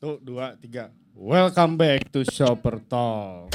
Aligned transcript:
Satu, 0.00 0.16
dua, 0.24 0.56
tiga. 0.56 0.88
Welcome 1.12 1.76
back 1.76 2.08
to 2.08 2.24
Shopper 2.24 2.80
Talk. 2.88 3.52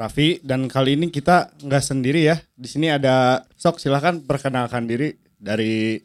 Raffi 0.00 0.40
dan 0.40 0.64
kali 0.64 0.96
ini 0.96 1.12
kita 1.12 1.52
nggak 1.60 1.84
sendiri 1.84 2.32
ya. 2.32 2.40
Di 2.56 2.64
sini 2.64 2.88
ada 2.88 3.44
Sok 3.60 3.76
silahkan 3.76 4.16
perkenalkan 4.24 4.88
diri 4.88 5.12
dari 5.36 6.00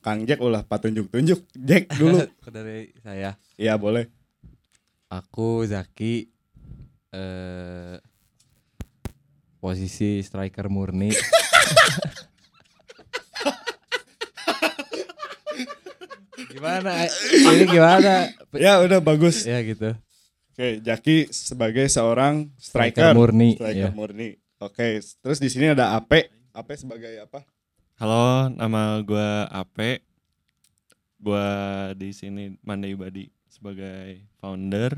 Kang 0.00 0.24
Jack 0.24 0.40
ulah 0.40 0.64
patunjuk-tunjuk 0.64 1.52
Jack 1.52 1.92
dulu. 2.00 2.24
dari 2.48 2.96
saya. 3.04 3.36
Iya 3.60 3.76
boleh. 3.76 4.08
Aku 5.12 5.68
Zaki 5.68 6.35
eh 7.14 7.98
posisi 9.60 10.22
striker 10.22 10.70
murni. 10.70 11.10
gimana? 16.56 17.04
Ini 17.34 17.64
gimana? 17.68 18.30
Ya 18.56 18.80
udah 18.80 19.02
bagus. 19.02 19.44
Ya 19.44 19.60
gitu. 19.60 19.92
Oke, 20.56 20.80
Jaki 20.80 21.28
sebagai 21.28 21.84
seorang 21.92 22.48
striker, 22.56 23.12
Striker 23.12 23.12
murni, 23.12 23.60
Striker 23.60 23.76
iya. 23.76 23.92
murni. 23.92 24.40
Oke, 24.56 25.04
terus 25.20 25.36
di 25.36 25.52
sini 25.52 25.68
ada 25.68 25.92
Ape. 25.92 26.32
Ape 26.56 26.72
sebagai 26.80 27.12
apa? 27.20 27.44
Halo, 28.00 28.48
nama 28.48 28.96
gue 29.04 29.28
Ape. 29.52 30.00
Gue 31.20 31.48
di 32.00 32.08
sini 32.16 32.56
Mandai 32.64 32.96
Badi 32.96 33.28
sebagai 33.52 34.24
founder. 34.40 34.96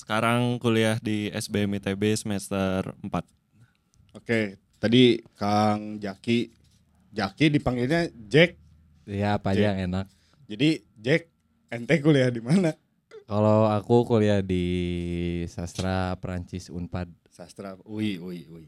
Sekarang 0.00 0.56
kuliah 0.56 0.96
di 0.96 1.28
SBM 1.28 1.76
ITB 1.76 2.16
semester 2.16 2.96
4. 3.04 4.16
Oke, 4.16 4.56
tadi 4.80 5.20
Kang 5.36 6.00
Jaki. 6.00 6.48
Jaki 7.12 7.52
dipanggilnya 7.52 8.08
Jack. 8.08 8.56
Ya 9.04 9.36
apa 9.36 9.52
aja 9.52 9.76
yang 9.76 9.92
enak. 9.92 10.08
Jadi 10.48 10.88
Jack, 10.96 11.28
ente 11.68 12.00
kuliah 12.00 12.32
di 12.32 12.40
mana? 12.40 12.72
Kalau 13.28 13.68
aku 13.68 14.08
kuliah 14.08 14.40
di 14.40 14.64
sastra 15.52 16.16
Perancis 16.16 16.72
Unpad. 16.72 17.12
Sastra 17.28 17.76
UI, 17.84 18.16
UI, 18.16 18.48
UI. 18.48 18.66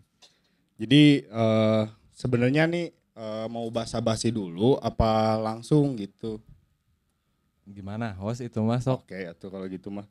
Jadi 0.77 1.24
eh 1.24 1.83
sebenarnya 2.12 2.69
nih 2.69 2.92
eh, 2.92 3.46
mau 3.48 3.64
basa-basi 3.72 4.28
dulu 4.28 4.77
apa 4.84 5.41
langsung 5.41 5.96
gitu? 5.96 6.44
Gimana 7.64 8.12
host 8.20 8.44
itu 8.44 8.61
masuk? 8.61 9.00
Oke, 9.00 9.17
atuh 9.24 9.48
kalau 9.48 9.64
gitu 9.64 9.89
mah. 9.89 10.05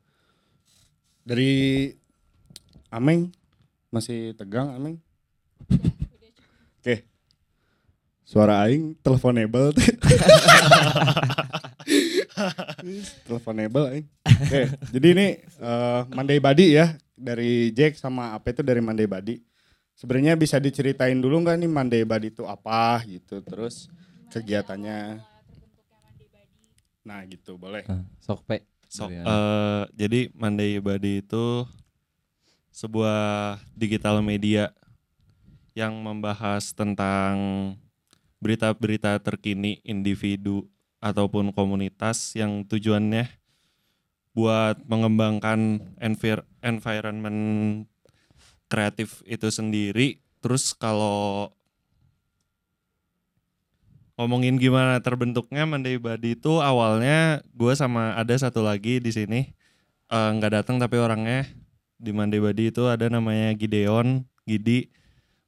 Dari 1.22 1.94
Ameng 2.89 3.30
masih 3.94 4.33
tegang 4.33 4.73
Ameng? 4.73 4.97
Oke. 6.81 7.05
Suara 8.25 8.66
aing 8.66 8.97
teleponable 9.03 9.75
teh. 9.75 9.86
teleponable 13.28 13.86
aing. 13.91 14.08
Oke, 14.23 14.61
jadi 14.89 15.08
ini 15.13 15.28
eh, 15.44 16.02
Mandai 16.16 16.39
Badi 16.39 16.73
ya 16.73 16.95
dari 17.11 17.75
Jack 17.75 18.00
sama 18.00 18.33
apa 18.33 18.56
itu 18.56 18.63
dari 18.63 18.80
Mandai 18.80 19.06
Badi. 19.06 19.35
Sebenarnya 19.94 20.39
bisa 20.39 20.58
diceritain 20.58 21.19
dulu 21.19 21.44
nggak 21.44 21.59
nih 21.59 21.69
Mandai 21.69 22.03
Badi 22.08 22.33
itu 22.33 22.47
apa 22.47 23.03
gitu, 23.06 23.44
terus 23.45 23.91
kegiatannya. 24.33 25.22
Nah 27.06 27.19
gitu 27.28 27.59
boleh. 27.59 27.83
Ah, 27.85 28.02
Sok 28.23 28.47
pe. 28.47 28.70
So, 28.92 29.08
eh, 29.08 29.84
jadi 29.95 30.28
Mandai 30.36 30.75
Badi 30.84 31.23
itu 31.23 31.64
sebuah 32.75 33.56
digital 33.72 34.20
media 34.20 34.75
yang 35.72 35.95
membahas 36.03 36.75
tentang 36.75 37.31
berita-berita 38.44 39.16
terkini 39.23 39.80
individu 39.88 40.68
ataupun 41.00 41.56
komunitas 41.56 42.35
yang 42.35 42.68
tujuannya 42.68 43.31
buat 44.35 44.84
mengembangkan 44.84 45.80
envir- 45.96 46.47
environment 46.59 47.88
kreatif 48.68 49.24
itu 49.24 49.47
sendiri. 49.47 50.19
Terus 50.44 50.75
kalau 50.75 51.56
ngomongin 54.19 54.59
gimana 54.59 54.99
terbentuknya 54.99 55.63
Mandai 55.63 55.97
Badi 55.97 56.35
itu 56.38 56.59
awalnya 56.59 57.41
gue 57.55 57.73
sama 57.75 58.16
ada 58.16 58.35
satu 58.35 58.61
lagi 58.61 58.99
di 58.99 59.11
sini 59.13 59.51
eh, 60.11 60.29
nggak 60.35 60.51
datang 60.61 60.77
tapi 60.77 60.99
orangnya 60.99 61.47
di 62.01 62.09
Mandai 62.09 62.41
Badi 62.41 62.73
itu 62.73 62.89
ada 62.89 63.05
namanya 63.13 63.53
Gideon 63.53 64.25
Gidi. 64.50 64.89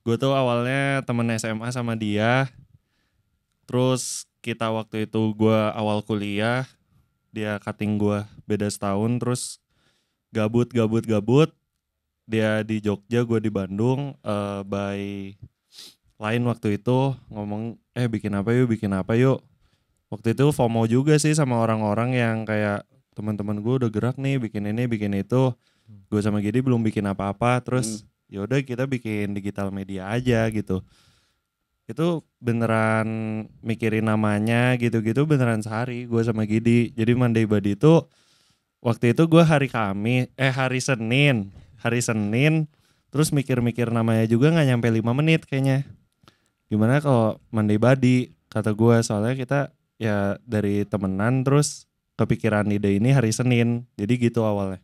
Gue 0.05 0.15
tuh 0.21 0.37
awalnya 0.37 1.01
temen 1.01 1.25
SMA 1.33 1.73
sama 1.73 1.97
dia. 1.97 2.53
Terus 3.65 4.29
kita 4.45 4.69
waktu 4.69 5.09
itu 5.09 5.33
gue 5.33 5.59
awal 5.73 6.05
kuliah 6.05 6.69
dia 7.33 7.57
cutting 7.57 7.97
gue 7.97 8.21
beda 8.45 8.69
setahun 8.69 9.17
terus 9.17 9.57
gabut 10.29 10.69
gabut 10.69 11.01
gabut. 11.01 11.49
Dia 12.29 12.61
di 12.61 12.79
Jogja 12.79 13.25
gue 13.25 13.39
di 13.41 13.49
Bandung 13.49 14.13
eh 14.21 14.61
by 14.63 15.33
lain 16.23 16.47
waktu 16.47 16.79
itu 16.79 17.11
ngomong 17.27 17.75
eh 17.91 18.07
bikin 18.07 18.31
apa 18.31 18.55
yuk 18.55 18.71
bikin 18.71 18.95
apa 18.95 19.19
yuk. 19.19 19.43
Waktu 20.07 20.37
itu 20.37 20.55
FOMO 20.55 20.87
juga 20.87 21.19
sih 21.19 21.35
sama 21.35 21.59
orang-orang 21.59 22.15
yang 22.15 22.37
kayak 22.47 22.87
teman-teman 23.11 23.59
gue 23.59 23.73
udah 23.83 23.89
gerak 23.91 24.15
nih 24.15 24.39
bikin 24.39 24.69
ini 24.71 24.87
bikin 24.87 25.11
itu. 25.19 25.51
Gue 26.07 26.21
sama 26.23 26.39
Gidi 26.39 26.63
belum 26.63 26.79
bikin 26.79 27.03
apa-apa. 27.03 27.59
Terus 27.65 28.07
yaudah 28.31 28.63
kita 28.63 28.87
bikin 28.87 29.35
digital 29.35 29.73
media 29.73 30.07
aja 30.07 30.47
gitu. 30.47 30.79
Itu 31.83 32.23
beneran 32.39 33.07
mikirin 33.59 34.07
namanya 34.07 34.79
gitu-gitu 34.79 35.27
beneran 35.27 35.59
sehari 35.59 36.07
gue 36.07 36.21
sama 36.23 36.47
Gidi 36.47 36.95
jadi 36.95 37.11
Monday 37.11 37.43
Body 37.43 37.75
itu 37.75 38.07
waktu 38.79 39.11
itu 39.11 39.27
gue 39.27 39.43
hari 39.43 39.67
Kamis 39.67 40.31
eh 40.39 40.53
hari 40.53 40.79
Senin 40.79 41.51
hari 41.83 41.99
Senin. 41.99 42.71
Terus 43.11 43.29
mikir-mikir 43.29 43.93
namanya 43.93 44.25
juga 44.25 44.49
nggak 44.49 44.67
nyampe 44.73 44.87
5 44.89 45.19
menit 45.19 45.45
kayaknya 45.45 45.85
gimana 46.73 46.97
kalau 46.97 47.37
Monday 47.53 47.77
Body 47.77 48.33
kata 48.49 48.73
gue 48.73 48.95
soalnya 49.05 49.37
kita 49.37 49.59
ya 50.01 50.41
dari 50.41 50.81
temenan 50.89 51.45
terus 51.45 51.85
kepikiran 52.17 52.65
ide 52.73 52.97
ini 52.97 53.13
hari 53.13 53.29
Senin 53.29 53.85
jadi 53.93 54.13
gitu 54.17 54.41
awalnya 54.41 54.81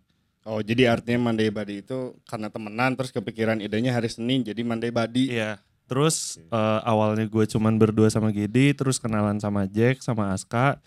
Oh 0.48 0.66
jadi 0.66 0.90
artinya 0.90 1.30
Mandai 1.30 1.54
Badi 1.54 1.86
itu 1.86 2.18
karena 2.26 2.50
temenan 2.50 2.98
terus 2.98 3.14
kepikiran 3.14 3.62
idenya 3.62 3.94
hari 3.94 4.10
Senin 4.10 4.42
jadi 4.42 4.58
Mandai 4.66 4.90
Badi. 4.90 5.30
Iya. 5.36 5.62
Terus 5.86 6.42
eh, 6.42 6.80
awalnya 6.88 7.30
gue 7.30 7.46
cuman 7.46 7.78
berdua 7.78 8.10
sama 8.10 8.34
Gidi, 8.34 8.74
terus 8.74 8.98
kenalan 8.98 9.38
sama 9.38 9.70
Jack, 9.70 10.02
sama 10.02 10.34
Aska. 10.34 10.82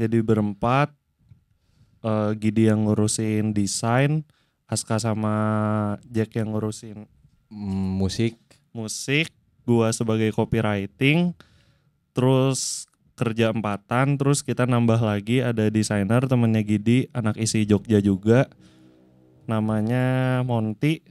Jadi 0.00 0.24
berempat. 0.24 0.88
Eh, 2.00 2.30
Gidi 2.40 2.72
yang 2.72 2.88
ngurusin 2.88 3.52
desain, 3.52 4.24
Aska 4.64 4.96
sama 4.96 5.36
Jack 6.08 6.40
yang 6.40 6.56
ngurusin 6.56 7.04
Mm, 7.52 8.00
musik. 8.00 8.40
musik, 8.74 9.28
gua 9.64 9.90
sebagai 9.90 10.30
copywriting. 10.30 11.34
Terus 12.14 12.86
kerja 13.18 13.50
empatan, 13.50 14.18
terus 14.18 14.42
kita 14.42 14.66
nambah 14.66 14.98
lagi 15.02 15.42
ada 15.42 15.70
desainer 15.70 16.22
temennya 16.26 16.62
Gidi, 16.62 17.10
anak 17.10 17.38
isi 17.38 17.66
Jogja 17.66 17.98
juga. 17.98 18.46
Namanya 19.50 20.40
Monty. 20.46 21.02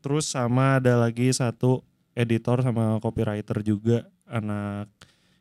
Terus 0.00 0.30
sama 0.30 0.78
ada 0.80 0.96
lagi 0.96 1.28
satu 1.34 1.82
editor 2.16 2.62
sama 2.62 3.02
copywriter 3.02 3.60
juga, 3.60 4.06
anak 4.24 4.88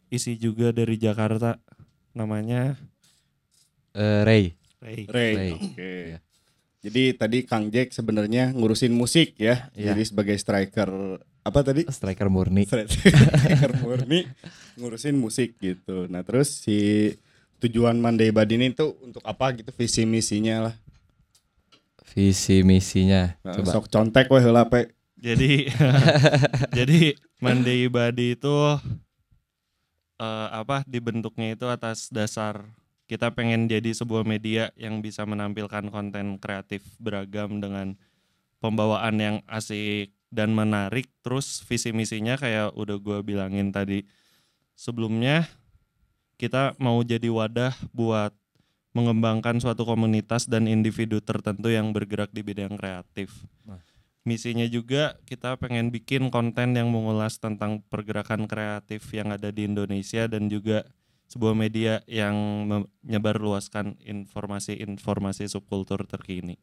isi 0.09 0.35
juga 0.35 0.73
dari 0.75 0.97
Jakarta. 0.99 1.61
Namanya 2.15 2.75
Eh, 3.95 4.21
Ray. 4.27 4.45
Ray. 4.83 5.07
Ray. 5.07 5.31
Ray. 5.39 5.51
Oke. 5.55 5.91
Iya. 6.11 6.19
Jadi 6.85 7.17
tadi 7.17 7.41
Kang 7.49 7.73
Jack 7.73 7.97
sebenarnya 7.97 8.53
ngurusin 8.53 8.93
musik 8.93 9.33
ya. 9.41 9.73
Iya. 9.73 9.97
Jadi 9.97 10.01
sebagai 10.05 10.37
striker 10.37 11.17
apa 11.41 11.59
tadi? 11.65 11.81
Striker 11.89 12.29
murni. 12.29 12.61
Striker 12.69 13.81
murni 13.81 14.29
ngurusin 14.77 15.17
musik 15.17 15.57
gitu. 15.57 16.05
Nah 16.05 16.21
terus 16.21 16.61
si 16.61 17.09
tujuan 17.57 17.97
Mandai 17.97 18.29
Badi 18.29 18.61
ini 18.61 18.69
tuh 18.69 18.93
untuk 19.01 19.25
apa 19.25 19.57
gitu 19.57 19.73
visi 19.73 20.05
misinya 20.05 20.69
lah. 20.69 20.75
Visi 22.13 22.61
misinya. 22.61 23.33
Nah, 23.41 23.57
Coba. 23.57 23.71
sok 23.73 23.89
contek 23.89 24.29
weh 24.29 24.45
heula 24.45 24.69
pe. 24.69 24.93
Jadi 25.17 25.65
jadi 26.77 27.17
Monday 27.41 27.89
Body 27.89 28.37
itu 28.37 28.55
eh, 30.21 30.47
apa 30.53 30.85
dibentuknya 30.85 31.57
itu 31.57 31.65
atas 31.65 32.13
dasar 32.13 32.61
kita 33.05 33.33
pengen 33.33 33.69
jadi 33.69 33.93
sebuah 33.93 34.25
media 34.25 34.73
yang 34.73 35.01
bisa 35.05 35.25
menampilkan 35.25 35.93
konten 35.93 36.41
kreatif 36.41 36.81
beragam 36.97 37.61
dengan 37.61 37.93
pembawaan 38.57 39.15
yang 39.21 39.37
asik 39.45 40.13
dan 40.33 40.57
menarik. 40.57 41.05
Terus 41.21 41.61
visi 41.63 41.93
misinya 41.93 42.33
kayak 42.35 42.73
udah 42.73 42.97
gue 42.97 43.19
bilangin 43.21 43.69
tadi 43.69 44.03
sebelumnya 44.73 45.47
kita 46.35 46.75
mau 46.81 46.99
jadi 47.05 47.31
wadah 47.31 47.71
buat 47.95 48.35
mengembangkan 48.95 49.59
suatu 49.59 49.83
komunitas 49.83 50.47
dan 50.47 50.71
individu 50.71 51.19
tertentu 51.19 51.67
yang 51.67 51.91
bergerak 51.91 52.31
di 52.31 52.43
bidang 52.43 52.79
kreatif. 52.79 53.31
Nah. 53.67 53.79
Misinya 54.25 54.65
juga 54.65 55.21
kita 55.29 55.53
pengen 55.61 55.93
bikin 55.93 56.33
konten 56.33 56.73
yang 56.73 56.89
mengulas 56.89 57.37
tentang 57.37 57.85
pergerakan 57.85 58.49
kreatif 58.49 59.05
yang 59.13 59.29
ada 59.29 59.53
di 59.53 59.69
Indonesia 59.69 60.25
dan 60.25 60.49
juga 60.49 60.81
sebuah 61.25 61.57
media 61.57 62.05
yang 62.05 62.35
menyebarluaskan 62.69 63.97
informasi-informasi 64.01 65.49
subkultur 65.49 66.05
terkini. 66.07 66.55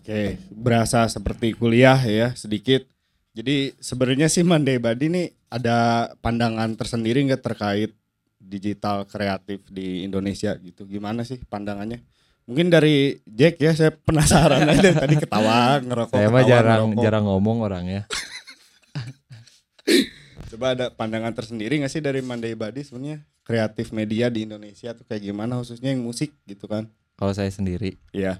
Oke, 0.00 0.40
berasa 0.50 1.06
seperti 1.06 1.54
kuliah 1.54 2.00
ya 2.02 2.34
sedikit. 2.34 2.82
Jadi 3.30 3.78
sebenarnya 3.78 4.26
sih 4.26 4.42
Monday 4.42 4.82
Body 4.82 5.06
ini 5.06 5.24
ada 5.46 6.10
pandangan 6.18 6.74
tersendiri 6.74 7.22
nggak 7.30 7.44
terkait 7.44 7.94
digital 8.40 9.06
kreatif 9.06 9.62
di 9.70 10.02
Indonesia 10.02 10.56
gitu. 10.58 10.88
Gimana 10.88 11.22
sih 11.22 11.38
pandangannya? 11.46 12.02
Mungkin 12.50 12.66
dari 12.66 13.22
Jack 13.30 13.62
ya, 13.62 13.70
saya 13.78 13.94
penasaran 13.94 14.66
aja 14.66 14.90
tadi 15.06 15.14
ketawa 15.14 15.78
ngerokok. 15.78 16.18
Saya 16.18 16.34
mah 16.34 16.42
jarang 16.42 16.90
ngerokok. 16.90 17.04
jarang 17.06 17.24
ngomong 17.30 17.62
orangnya. 17.62 18.02
Coba 20.50 20.74
ada 20.74 20.90
pandangan 20.90 21.30
tersendiri 21.30 21.78
nggak 21.78 21.94
sih 21.94 22.02
dari 22.02 22.26
Monday 22.26 22.58
Body 22.58 22.82
sebenarnya 22.82 23.22
kreatif 23.50 23.90
media 23.90 24.30
di 24.30 24.46
Indonesia 24.46 24.94
tuh 24.94 25.02
kayak 25.02 25.26
gimana 25.26 25.58
khususnya 25.58 25.90
yang 25.90 26.00
musik 26.00 26.30
gitu 26.46 26.70
kan? 26.70 26.86
Kalau 27.18 27.34
saya 27.34 27.50
sendiri 27.50 27.98
Iya. 28.14 28.38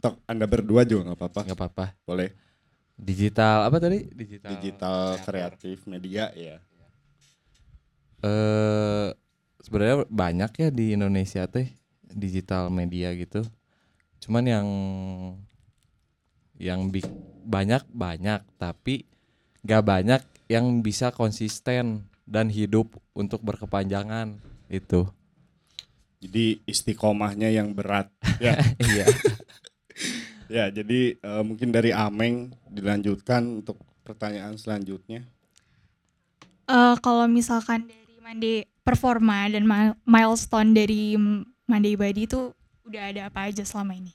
Tok 0.00 0.20
Anda 0.24 0.44
berdua 0.44 0.84
juga 0.84 1.08
nggak 1.08 1.18
apa-apa. 1.18 1.40
nggak 1.44 1.58
apa-apa. 1.58 1.86
Boleh. 2.04 2.32
Digital 2.94 3.64
apa 3.64 3.76
tadi? 3.76 4.04
Digital. 4.12 4.48
Digital 4.54 4.98
kreatif 5.24 5.78
media 5.84 6.28
ya. 6.32 6.60
Eh 8.20 9.08
sebenarnya 9.60 10.04
banyak 10.08 10.50
ya 10.56 10.68
di 10.68 10.92
Indonesia 10.92 11.48
teh 11.48 11.68
digital 12.04 12.68
media 12.68 13.12
gitu. 13.16 13.44
Cuman 14.20 14.44
yang 14.44 14.66
yang 16.60 16.92
bi- 16.92 17.04
banyak 17.40 17.88
banyak 17.88 18.44
tapi 18.60 19.08
nggak 19.64 19.84
banyak 19.84 20.22
yang 20.48 20.84
bisa 20.84 21.08
konsisten 21.08 22.04
dan 22.30 22.46
hidup 22.46 22.94
untuk 23.10 23.42
berkepanjangan 23.42 24.38
itu. 24.70 25.10
Jadi 26.22 26.62
istiqomahnya 26.62 27.50
yang 27.50 27.74
berat. 27.74 28.06
Ya. 28.40 28.56
Iya. 28.78 29.06
Ya, 30.50 30.66
jadi 30.66 31.14
eh, 31.14 31.42
mungkin 31.46 31.70
dari 31.70 31.94
Ameng 31.94 32.50
dilanjutkan 32.66 33.62
untuk 33.62 33.78
pertanyaan 34.02 34.58
selanjutnya. 34.58 35.22
Eh, 36.66 36.94
kalau 36.98 37.30
misalkan 37.30 37.86
dari 37.86 38.18
Monday 38.18 38.56
performa 38.82 39.46
dan 39.46 39.62
milestone 40.02 40.74
dari 40.74 41.14
Monday 41.70 41.94
Body 41.94 42.26
itu 42.26 42.50
udah 42.82 43.02
ada 43.14 43.30
apa 43.30 43.46
aja 43.46 43.62
selama 43.62 43.94
ini? 43.94 44.10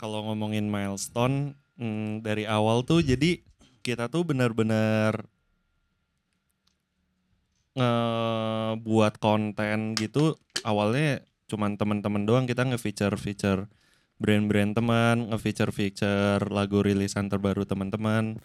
Kalau 0.00 0.24
ngomongin 0.32 0.64
milestone 0.64 1.52
hmm, 1.76 2.24
dari 2.24 2.48
awal 2.48 2.80
tuh 2.80 3.04
jadi 3.04 3.44
kita 3.84 4.08
tuh 4.08 4.24
benar-benar 4.24 5.28
ngebuat 7.78 9.22
konten 9.22 9.94
gitu 9.94 10.34
awalnya 10.66 11.22
cuman 11.48 11.80
teman-teman 11.80 12.28
doang 12.28 12.44
kita 12.44 12.66
nge-feature 12.66 13.16
feature 13.16 13.70
brand-brand 14.18 14.74
teman, 14.74 15.30
nge-feature 15.30 15.70
feature 15.70 16.42
lagu 16.50 16.82
rilisan 16.82 17.30
terbaru 17.30 17.62
teman-teman 17.64 18.36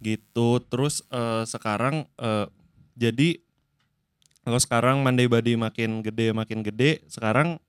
gitu. 0.00 0.58
Terus 0.66 1.04
eh, 1.12 1.44
sekarang 1.44 2.08
eh, 2.18 2.48
jadi 2.96 3.38
kalau 4.44 4.60
sekarang 4.60 5.00
Monday 5.00 5.24
Body 5.28 5.56
makin 5.56 6.04
gede 6.04 6.32
makin 6.36 6.60
gede, 6.60 7.04
sekarang 7.08 7.60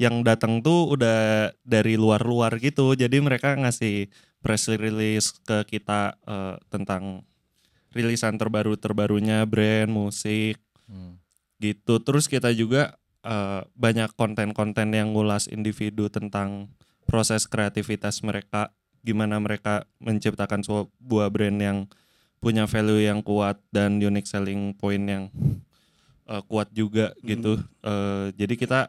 yang 0.00 0.24
datang 0.24 0.64
tuh 0.64 0.88
udah 0.96 1.52
dari 1.64 1.96
luar-luar 2.00 2.56
gitu. 2.60 2.96
Jadi 2.96 3.20
mereka 3.20 3.56
ngasih 3.56 4.08
press 4.40 4.68
release 4.68 5.32
ke 5.44 5.64
kita 5.68 6.16
eh, 6.28 6.56
tentang 6.68 7.24
rilisan 7.92 8.40
terbaru 8.40 8.74
terbarunya 8.80 9.44
brand 9.44 9.92
musik 9.92 10.56
Hmm. 10.90 11.16
gitu. 11.62 12.02
Terus 12.02 12.26
kita 12.26 12.50
juga 12.52 12.98
eh, 13.22 13.62
banyak 13.78 14.18
konten-konten 14.18 14.90
yang 14.92 15.14
ngulas 15.14 15.46
individu 15.46 16.10
tentang 16.10 16.66
proses 17.06 17.46
kreativitas 17.46 18.18
mereka, 18.26 18.74
gimana 19.06 19.38
mereka 19.38 19.86
menciptakan 20.02 20.66
sebuah 20.66 21.30
brand 21.30 21.58
yang 21.62 21.78
punya 22.42 22.66
value 22.66 23.06
yang 23.06 23.22
kuat 23.22 23.62
dan 23.70 24.02
unique 24.02 24.26
selling 24.26 24.74
point 24.74 25.06
yang 25.06 25.24
eh, 26.26 26.42
kuat 26.50 26.74
juga 26.74 27.14
gitu. 27.22 27.62
Eh, 27.86 28.34
jadi 28.34 28.54
kita 28.58 28.80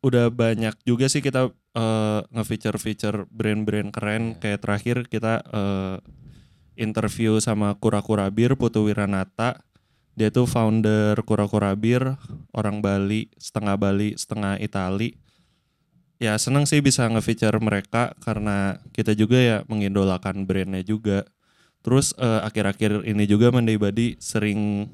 udah 0.00 0.32
banyak 0.32 0.72
juga 0.88 1.12
sih 1.12 1.20
kita 1.20 1.52
eh, 1.52 2.20
nge-feature-feature 2.32 3.28
brand-brand 3.28 3.92
keren. 3.92 4.32
Kayak 4.40 4.64
terakhir 4.64 4.96
kita 5.12 5.44
eh, 5.44 5.96
interview 6.78 7.42
sama 7.42 7.74
Kura-Kura 7.74 8.30
Bir 8.30 8.54
Putu 8.54 8.86
Wiranata. 8.86 9.60
Dia 10.14 10.30
tuh 10.30 10.46
founder 10.46 11.18
Kura-Kura 11.26 11.74
Bir, 11.74 12.14
orang 12.54 12.78
Bali, 12.78 13.30
setengah 13.38 13.74
Bali, 13.74 14.14
setengah 14.14 14.58
Itali. 14.62 15.18
Ya 16.18 16.34
seneng 16.38 16.66
sih 16.66 16.82
bisa 16.82 17.06
nge-feature 17.06 17.58
mereka 17.62 18.14
karena 18.22 18.82
kita 18.90 19.14
juga 19.14 19.38
ya 19.38 19.58
mengidolakan 19.70 20.46
brandnya 20.46 20.82
juga. 20.82 21.22
Terus 21.82 22.10
eh, 22.18 22.40
akhir-akhir 22.42 23.06
ini 23.06 23.24
juga 23.30 23.54
Monday 23.54 23.78
sering 24.18 24.90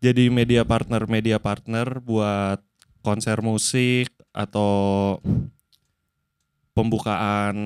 jadi 0.00 0.28
media 0.32 0.64
partner 0.64 1.04
media 1.08 1.36
partner 1.40 2.00
buat 2.00 2.60
konser 3.04 3.40
musik 3.44 4.12
atau 4.32 5.16
pembukaan 6.76 7.56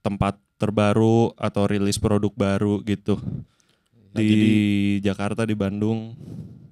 tempat 0.00 0.40
terbaru 0.58 1.32
atau 1.34 1.64
rilis 1.64 1.96
produk 1.96 2.30
baru 2.30 2.82
gitu 2.82 3.16
Nah, 4.08 4.18
di 4.18 4.26
jadi- 4.26 4.98
Jakarta 5.04 5.42
di 5.42 5.54
Bandung 5.54 6.12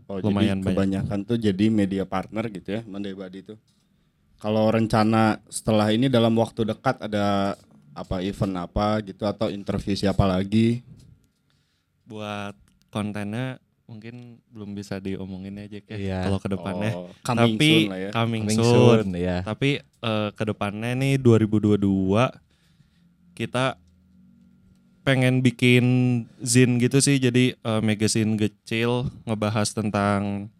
Oh, 0.06 0.18
Lumayan 0.20 0.58
jadi 0.58 0.62
banyak. 0.62 1.02
kebanyakan 1.02 1.18
tuh 1.24 1.36
jadi 1.36 1.66
media 1.66 2.02
partner 2.02 2.46
gitu 2.48 2.68
ya 2.72 2.82
Monday 2.84 3.10
Body 3.10 3.42
itu. 3.42 3.54
Kalau 4.36 4.68
rencana 4.68 5.42
setelah 5.46 5.88
ini 5.88 6.06
dalam 6.06 6.30
waktu 6.32 6.62
dekat 6.64 7.00
ada 7.00 7.58
apa 7.90 8.20
event 8.20 8.54
apa 8.60 9.02
gitu 9.02 9.24
atau 9.24 9.48
interview 9.48 9.94
siapa 9.94 10.22
lagi? 10.22 10.82
buat 12.04 12.54
kontennya 12.86 13.58
mungkin 13.82 14.38
belum 14.48 14.74
bisa 14.74 14.98
diomongin 14.98 15.58
aja 15.58 15.78
kayak 15.80 15.98
Iya. 16.00 16.20
kalau 16.22 16.38
ke 16.38 16.48
depannya 16.48 16.90
Oh, 16.92 17.10
coming 17.20 17.54
tapi 17.54 17.66
soon 17.68 17.86
lah 17.88 17.98
ya. 17.98 18.10
coming, 18.12 18.42
Coming 18.44 18.56
soon. 18.56 18.74
soon 19.02 19.06
ya. 19.12 19.38
Tapi 19.42 19.70
eh, 19.80 20.28
ke 20.32 20.44
depannya 20.44 20.90
nih 20.92 21.18
2022 21.18 22.30
kita 23.36 23.76
pengen 25.04 25.44
bikin 25.44 25.84
zin 26.40 26.80
gitu 26.80 26.99
sih. 26.99 27.20
Jadi 27.20 27.54
eh, 27.54 27.82
magazine 27.84 28.34
kecil 28.34 29.12
ngebahas 29.28 29.76
tentang 29.76 30.50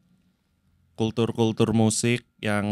kultur-kultur 0.95 1.73
musik 1.73 2.23
yang 2.39 2.65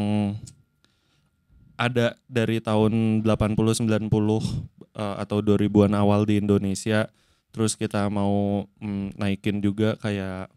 ada 1.74 2.14
dari 2.30 2.62
tahun 2.62 3.24
80 3.26 3.90
90 3.90 4.06
eh, 4.06 5.14
atau 5.18 5.38
2000-an 5.42 5.96
awal 5.96 6.28
di 6.28 6.38
Indonesia. 6.38 7.10
Terus 7.50 7.74
kita 7.74 8.06
mau 8.12 8.68
mm, 8.78 9.18
naikin 9.18 9.58
juga 9.58 9.98
kayak 9.98 10.52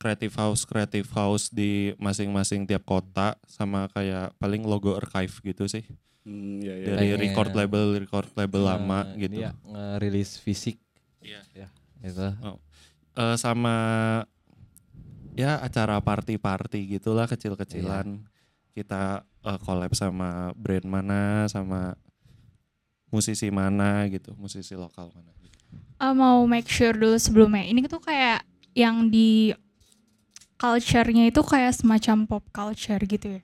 creative 0.00 0.32
house 0.32 0.64
creative 0.64 1.12
house 1.12 1.52
di 1.52 1.92
masing-masing 2.00 2.64
tiap 2.64 2.88
kota 2.88 3.36
sama 3.44 3.84
kayak 3.92 4.32
paling 4.40 4.64
logo 4.64 4.96
archive 4.96 5.36
gitu 5.44 5.68
sih 5.68 5.84
Hmm, 6.20 6.60
ya, 6.60 6.74
ya. 6.76 6.86
dari 6.94 7.16
Pengen. 7.16 7.20
record 7.32 7.52
label 7.56 7.84
record 7.96 8.28
label 8.36 8.62
lama 8.68 9.08
Nah, 9.08 9.16
gitu 9.16 9.40
Iya, 9.40 9.50
ngerilis 9.64 10.36
fisik. 10.36 10.76
Iya. 11.24 11.40
Ya, 11.56 11.68
itu. 12.04 12.28
Eh, 13.16 13.36
sama 13.40 13.76
ya 15.32 15.56
acara 15.64 15.96
party-party 16.00 17.00
gitulah 17.00 17.24
kecil-kecilan 17.24 18.20
kita 18.76 19.24
eh, 19.24 19.58
collab 19.64 19.92
sama 19.96 20.52
brand 20.54 20.84
mana 20.84 21.48
sama 21.48 21.96
musisi 23.10 23.48
mana 23.50 24.06
gitu 24.12 24.36
musisi 24.38 24.76
lokal 24.76 25.10
mana 25.16 25.32
gitu. 25.42 25.58
Eh, 26.00 26.14
mau 26.14 26.44
make 26.46 26.68
sure 26.70 26.94
dulu 26.94 27.16
sebelumnya. 27.16 27.64
Ini 27.64 27.84
tuh 27.88 28.00
kayak 28.00 28.44
yang 28.76 29.10
di 29.10 29.50
culture-nya 30.60 31.32
itu 31.32 31.40
kayak 31.40 31.72
semacam 31.74 32.28
pop 32.28 32.44
culture 32.52 33.00
gitu 33.08 33.40
ya. 33.40 33.42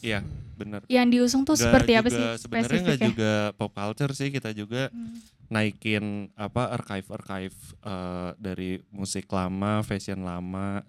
Iya 0.00 0.20
bener 0.56 0.84
Yang 0.88 1.06
diusung 1.12 1.42
tuh 1.44 1.56
Nggak 1.56 1.64
seperti 1.64 1.92
apa 1.96 2.08
sih 2.08 2.26
sebenarnya 2.36 2.80
nggak 2.84 3.00
juga 3.00 3.32
pop 3.56 3.72
culture 3.72 4.12
sih 4.12 4.28
kita 4.28 4.52
juga 4.52 4.88
Hmm. 4.90 5.16
naikin 5.50 6.30
apa 6.38 6.70
archive-archive 6.78 7.56
eh, 7.82 8.30
dari 8.38 8.78
musik 8.90 9.26
lama, 9.28 9.82
fashion 9.82 10.22
lama, 10.22 10.86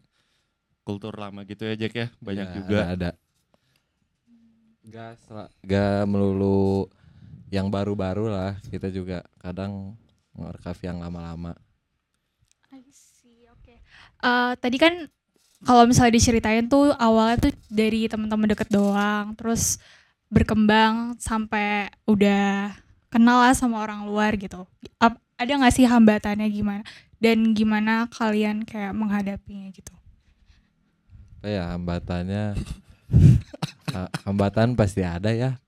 kultur 0.85 1.17
lama 1.17 1.41
gitu 1.43 1.65
ya 1.65 1.73
Jack 1.73 1.93
ya. 1.97 2.07
Banyak 2.21 2.47
Ya, 2.47 2.55
juga. 2.55 2.77
Ada. 2.85 2.93
ada. 2.93 3.09
Gak, 4.81 5.13
sel- 5.21 5.51
gak 5.63 6.05
melulu 6.09 6.89
yang 7.49 7.69
baru-baru 7.69 8.29
lah. 8.29 8.57
Kita 8.65 8.89
juga 8.89 9.21
kadang 9.37 9.93
nge-archive 10.33 10.81
yang 10.89 10.97
lama-lama. 11.01 11.53
I 12.71 12.81
see, 12.89 13.45
oke. 13.49 13.75
Eh, 14.21 14.51
tadi 14.57 14.77
kan 14.77 15.05
kalau 15.61 15.85
misalnya 15.85 16.17
diceritain 16.17 16.65
tuh 16.65 16.93
awalnya 16.97 17.49
tuh 17.49 17.53
dari 17.69 18.09
teman-teman 18.09 18.51
deket 18.51 18.69
doang, 18.73 19.37
terus 19.37 19.77
berkembang 20.31 21.19
sampai 21.21 21.91
udah 22.07 22.73
kenal 23.11 23.43
lah 23.43 23.53
sama 23.53 23.83
orang 23.83 24.07
luar 24.07 24.33
gitu. 24.39 24.65
Ap- 24.97 25.21
ada 25.37 25.51
nggak 25.51 25.73
sih 25.75 25.85
hambatannya 25.85 26.47
gimana? 26.49 26.83
Dan 27.21 27.53
gimana 27.53 28.09
kalian 28.09 28.65
kayak 28.65 28.97
menghadapinya 28.97 29.69
gitu? 29.69 29.93
Ya 31.45 31.73
hambatannya 31.73 32.53
Ha- 33.91 34.11
hambatan 34.23 34.79
pasti 34.79 35.03
ada 35.03 35.35
ya 35.35 35.59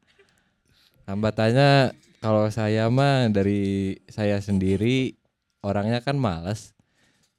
hambatannya 1.03 1.91
kalau 2.23 2.47
saya 2.47 2.87
mah 2.87 3.27
dari 3.27 3.99
saya 4.07 4.39
sendiri 4.39 5.19
orangnya 5.59 5.99
kan 5.99 6.15
malas 6.15 6.71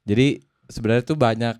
jadi 0.04 0.44
sebenarnya 0.68 1.04
tuh 1.08 1.16
banyak 1.16 1.56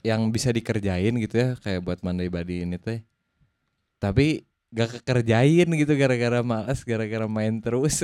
yang 0.00 0.32
bisa 0.32 0.50
dikerjain 0.50 1.12
gitu 1.20 1.34
ya 1.36 1.48
kayak 1.60 1.80
buat 1.84 1.98
mandai 2.00 2.28
badi 2.28 2.64
ini 2.64 2.76
teh 2.76 3.00
tapi 4.00 4.42
gak 4.70 5.02
kekerjain 5.02 5.66
gitu 5.66 5.92
gara-gara 5.98 6.40
malas 6.40 6.80
gara-gara 6.82 7.26
main 7.26 7.60
terus 7.60 8.00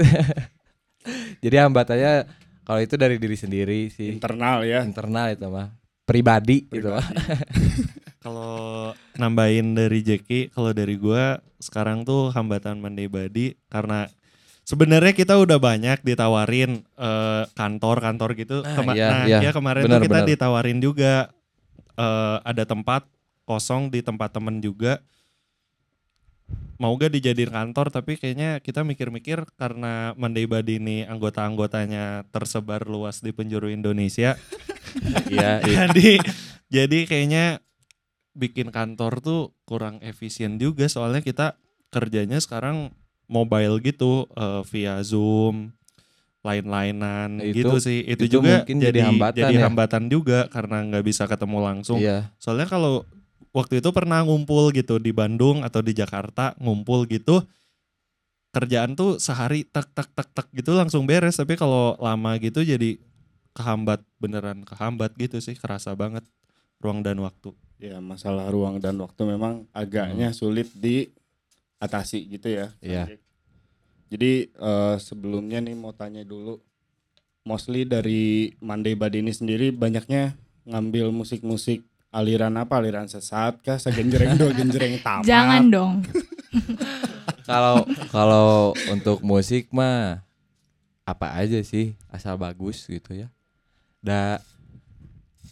jadi 1.45 1.65
hambatannya 1.65 2.27
kalau 2.67 2.81
itu 2.83 2.95
dari 2.99 3.17
diri 3.17 3.37
sendiri 3.39 3.89
sih 3.89 4.13
Internal 4.13 4.67
ya. 4.67 4.83
internal 4.83 5.31
itu 5.31 5.47
mah 5.47 5.71
pribadi, 6.03 6.67
gitu 6.71 6.91
mah 6.91 7.03
Kalau 8.27 8.91
nambahin 9.15 9.79
dari 9.79 10.03
Jeki, 10.03 10.51
kalau 10.51 10.75
dari 10.75 10.99
gua 10.99 11.39
sekarang 11.63 12.03
tuh 12.03 12.35
hambatan 12.35 12.83
Monday 12.83 13.07
Body 13.07 13.55
karena 13.71 14.11
sebenarnya 14.67 15.15
kita 15.15 15.39
udah 15.39 15.63
banyak 15.63 16.03
ditawarin 16.03 16.83
eh, 16.83 17.45
kantor-kantor 17.55 18.35
gitu. 18.35 18.67
Nah, 18.67 18.75
Kema- 18.75 18.99
iya, 18.99 19.07
nah, 19.07 19.25
iya. 19.31 19.39
ya 19.47 19.51
kemarin 19.55 19.87
Benar, 19.87 19.95
tuh 19.95 20.05
kita 20.11 20.19
benar. 20.19 20.31
ditawarin 20.35 20.79
juga 20.83 21.13
eh, 21.97 22.39
ada 22.45 22.65
tempat 22.65 23.05
kosong 23.49 23.93
di 23.93 24.01
tempat 24.01 24.33
temen 24.37 24.61
juga. 24.61 25.01
Mau 26.77 26.93
gak 26.95 27.17
dijadiin 27.17 27.51
kantor 27.51 27.89
tapi 27.89 28.21
kayaknya 28.21 28.61
kita 28.61 28.85
mikir-mikir 28.85 29.49
karena 29.57 30.13
Monday 30.15 30.45
ini 30.77 31.09
anggota-anggotanya 31.09 32.29
tersebar 32.29 32.85
luas 32.85 33.25
di 33.25 33.33
penjuru 33.33 33.73
Indonesia. 33.73 34.37
Iya, 35.29 35.61
iya. 35.61 35.93
jadi 35.93 36.11
jadi 36.73 36.99
kayaknya 37.05 37.61
bikin 38.33 38.73
kantor 38.73 39.21
tuh 39.21 39.53
kurang 39.69 40.01
efisien 40.01 40.57
juga 40.57 40.89
soalnya 40.89 41.21
kita 41.21 41.61
kerjanya 41.93 42.41
sekarang 42.41 42.97
mobile 43.29 43.77
gitu 43.85 44.25
eh, 44.33 44.63
via 44.65 44.97
Zoom 45.05 45.76
lain-lainan 46.47 47.43
Itu- 47.43 47.67
gitu 47.67 47.77
sih 47.83 48.07
itu, 48.07 48.31
itu 48.31 48.39
juga 48.39 48.63
mungkin 48.63 48.77
jadi 48.79 48.87
jadi 48.89 49.01
hambatan 49.11 49.39
jadi 49.43 49.55
ya. 49.59 49.63
hambatan 49.67 50.03
juga 50.07 50.39
karena 50.47 50.77
nggak 50.87 51.05
bisa 51.05 51.27
ketemu 51.27 51.59
langsung 51.59 51.99
Iya. 51.99 52.31
soalnya 52.39 52.71
kalau 52.71 53.03
waktu 53.51 53.83
itu 53.83 53.91
pernah 53.91 54.23
ngumpul 54.23 54.71
gitu 54.71 55.03
di 55.03 55.11
Bandung 55.11 55.67
atau 55.67 55.83
di 55.83 55.91
Jakarta 55.91 56.55
ngumpul 56.57 57.05
gitu 57.05 57.43
kerjaan 58.55 58.95
tuh 58.95 59.19
sehari 59.19 59.67
tak 59.67 59.93
tak 59.93 60.09
tak 60.15 60.29
tak 60.33 60.47
gitu 60.55 60.73
langsung 60.73 61.05
beres 61.05 61.37
tapi 61.37 61.59
kalau 61.59 61.93
lama 61.99 62.39
gitu 62.39 62.63
jadi 62.63 62.97
kehambat 63.53 64.01
beneran 64.17 64.65
kehambat 64.65 65.13
gitu 65.17 65.41
sih 65.41 65.53
kerasa 65.53 65.93
banget 65.93 66.25
ruang 66.81 67.01
dan 67.01 67.21
waktu 67.21 67.53
Ya 67.77 68.01
masalah 68.01 68.49
ruang 68.49 68.81
dan 68.81 68.97
waktu 68.97 69.29
memang 69.29 69.69
agaknya 69.69 70.33
sulit 70.33 70.65
diatasi 70.73 72.25
gitu 72.25 72.49
ya. 72.49 72.73
Iya. 72.81 73.21
Jadi 74.07 74.49
eh, 74.49 74.97
sebelumnya 75.03 75.59
nih 75.59 75.75
mau 75.75 75.91
tanya 75.91 76.23
dulu, 76.23 76.63
mostly 77.43 77.83
dari 77.83 78.55
Monday 78.63 78.95
Body 78.95 79.23
ini 79.23 79.33
sendiri 79.35 79.75
banyaknya 79.75 80.39
ngambil 80.67 81.11
musik-musik 81.11 81.83
aliran 82.15 82.55
apa? 82.59 82.79
Aliran 82.79 83.11
sesat 83.11 83.59
kah? 83.63 83.79
Segenjreng 83.79 84.39
dua 84.39 84.55
genjreng 84.55 84.99
tamat? 85.07 85.27
Jangan 85.27 85.63
dong. 85.71 85.95
Kalau 87.47 87.87
kalau 88.11 88.75
untuk 88.91 89.23
musik 89.23 89.71
mah 89.71 90.27
apa 91.07 91.39
aja 91.39 91.63
sih 91.63 91.95
asal 92.11 92.35
bagus 92.35 92.83
gitu 92.91 93.15
ya. 93.15 93.31
Da 94.03 94.43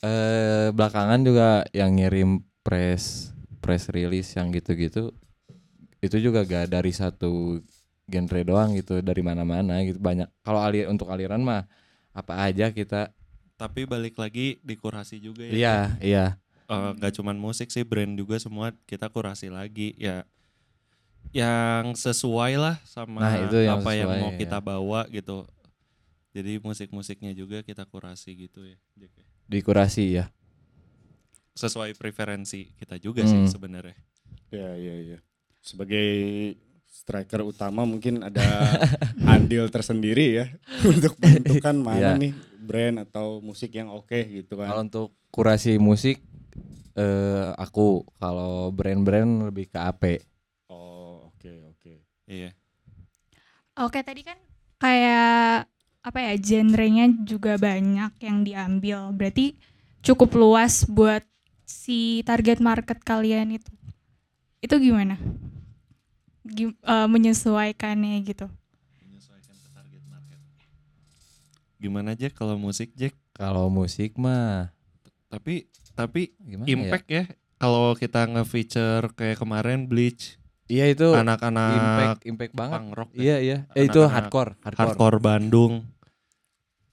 eh 0.02 0.74
belakangan 0.74 1.22
juga 1.22 1.62
yang 1.70 1.94
ngirim 1.94 2.42
press 2.66 3.30
press 3.62 3.86
release 3.94 4.34
yang 4.34 4.50
gitu-gitu 4.50 5.14
itu 6.02 6.16
juga 6.18 6.42
gak 6.42 6.74
dari 6.74 6.90
satu 6.90 7.62
genre 8.08 8.40
doang 8.44 8.70
gitu 8.76 9.00
dari 9.00 9.22
mana-mana 9.24 9.80
gitu 9.86 9.98
banyak 10.00 10.28
kalau 10.44 10.60
ali 10.60 10.84
untuk 10.84 11.08
aliran 11.08 11.40
mah 11.40 11.64
apa 12.14 12.34
aja 12.46 12.70
kita 12.70 13.10
tapi 13.56 13.86
balik 13.86 14.18
lagi 14.18 14.58
dikurasi 14.66 15.22
juga 15.22 15.44
ya 15.46 15.54
iya 15.56 15.76
iya 16.02 16.24
Eh, 16.64 16.90
nggak 16.96 17.20
cuman 17.20 17.36
musik 17.36 17.68
sih 17.68 17.84
brand 17.84 18.16
juga 18.16 18.40
semua 18.40 18.72
kita 18.88 19.12
kurasi 19.12 19.52
lagi 19.52 19.92
ya 20.00 20.24
yang 21.34 21.92
sesuai 21.98 22.54
lah 22.56 22.76
sama 22.86 23.20
Nah, 23.20 23.34
itu 23.42 23.56
yang 23.58 23.82
apa 23.82 23.90
yang 23.98 24.10
sesuai, 24.10 24.20
mau 24.22 24.30
ya. 24.32 24.38
kita 24.38 24.58
bawa 24.62 25.00
gitu 25.10 25.44
jadi 26.34 26.58
musik-musiknya 26.62 27.32
juga 27.34 27.62
kita 27.62 27.84
kurasi 27.86 28.34
gitu 28.48 28.62
ya 28.66 28.78
ya. 28.98 29.10
dikurasi 29.48 30.04
ya 30.20 30.24
sesuai 31.54 31.94
preferensi 31.94 32.74
kita 32.78 32.98
juga 32.98 33.22
sih 33.26 33.42
Hmm. 33.42 33.50
sebenarnya 33.50 33.96
Ya, 34.54 34.70
ya, 34.78 34.94
ya. 35.02 35.18
Sebagai 35.64 36.06
striker 37.04 37.44
utama 37.44 37.84
mungkin 37.84 38.24
ada 38.24 38.40
andil 39.28 39.68
tersendiri 39.68 40.26
ya 40.34 40.46
untuk 40.88 41.14
menentukan 41.18 41.76
mana 41.76 42.16
Iya. 42.16 42.18
nih 42.18 42.32
brand 42.58 42.96
atau 42.98 43.38
musik 43.38 43.70
yang 43.70 43.92
oke 43.92 44.16
gitu 44.24 44.56
Kalau 44.56 44.80
kan. 44.80 44.88
untuk 44.88 45.12
kurasi 45.28 45.76
musik 45.76 46.24
eh 46.94 47.48
aku 47.54 48.08
kalau 48.16 48.70
brand-brand 48.70 49.44
lebih 49.44 49.66
ke 49.66 49.76
AP. 49.76 50.02
Oh, 50.66 51.28
oke, 51.28 51.50
oke. 51.68 51.92
iya 52.24 52.54
Oke 53.74 54.00
tadi 54.00 54.22
kan 54.22 54.38
kayak 54.78 55.66
apa 56.00 56.18
ya 56.20 56.32
genrenya 56.36 57.10
juga 57.20 57.58
banyak 57.58 58.14
yang 58.18 58.46
diambil. 58.46 59.10
Berarti 59.10 59.58
cukup 60.00 60.32
luas 60.32 60.86
buat 60.86 61.26
si 61.64 62.22
target 62.22 62.62
market 62.62 63.02
kalian 63.02 63.58
itu. 63.58 63.68
Itu 64.62 64.78
gimana? 64.78 65.18
Gim- 66.44 66.76
eh, 66.76 67.08
menyesuaikannya 67.08 68.20
gitu. 68.22 68.46
menyesuaikan 69.00 69.56
ke 69.56 69.68
target 69.72 70.02
market 70.06 70.38
gimana 71.80 72.10
Jack 72.12 72.36
kalau 72.36 72.56
musik 72.56 72.92
Jack 72.92 73.16
Kalau 73.32 73.66
musik 73.66 74.14
mah 74.14 74.70
tapi 75.26 75.66
tapi 75.94 76.30
gimana 76.38 76.68
impact 76.70 77.06
ya, 77.08 77.24
kalau 77.56 77.96
kita 77.96 78.28
nge-feature 78.28 79.10
kayak 79.16 79.40
kemarin 79.40 79.90
Bleach 79.90 80.38
ya? 80.68 80.84
Iya 80.84 80.84
itu 80.96 81.08
anak-anak 81.12 81.74
impact 81.74 82.20
impact 82.24 82.52
banget. 82.56 82.72
punk 82.78 82.88
rock 82.94 83.10
ya. 83.12 83.20
Iya 83.20 83.36
iya. 83.40 83.58
Eh, 83.74 83.84
itu 83.84 84.00
hardcore, 84.00 84.56
hardcore. 84.64 84.78
hardcore 84.80 85.18
Bandung 85.20 85.72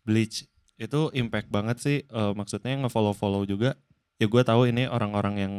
Bleach 0.02 0.50
itu 0.76 1.00
impact 1.14 1.48
banget 1.54 1.78
sih 1.78 1.98
Eh, 2.04 2.34
maksudnya 2.34 2.74
nge-follow-follow 2.82 3.46
juga 3.46 3.78
ya 4.18 4.26
gue 4.26 4.44
tahu 4.46 4.70
ini 4.70 4.86
orang-orang 4.86 5.36
yang 5.38 5.54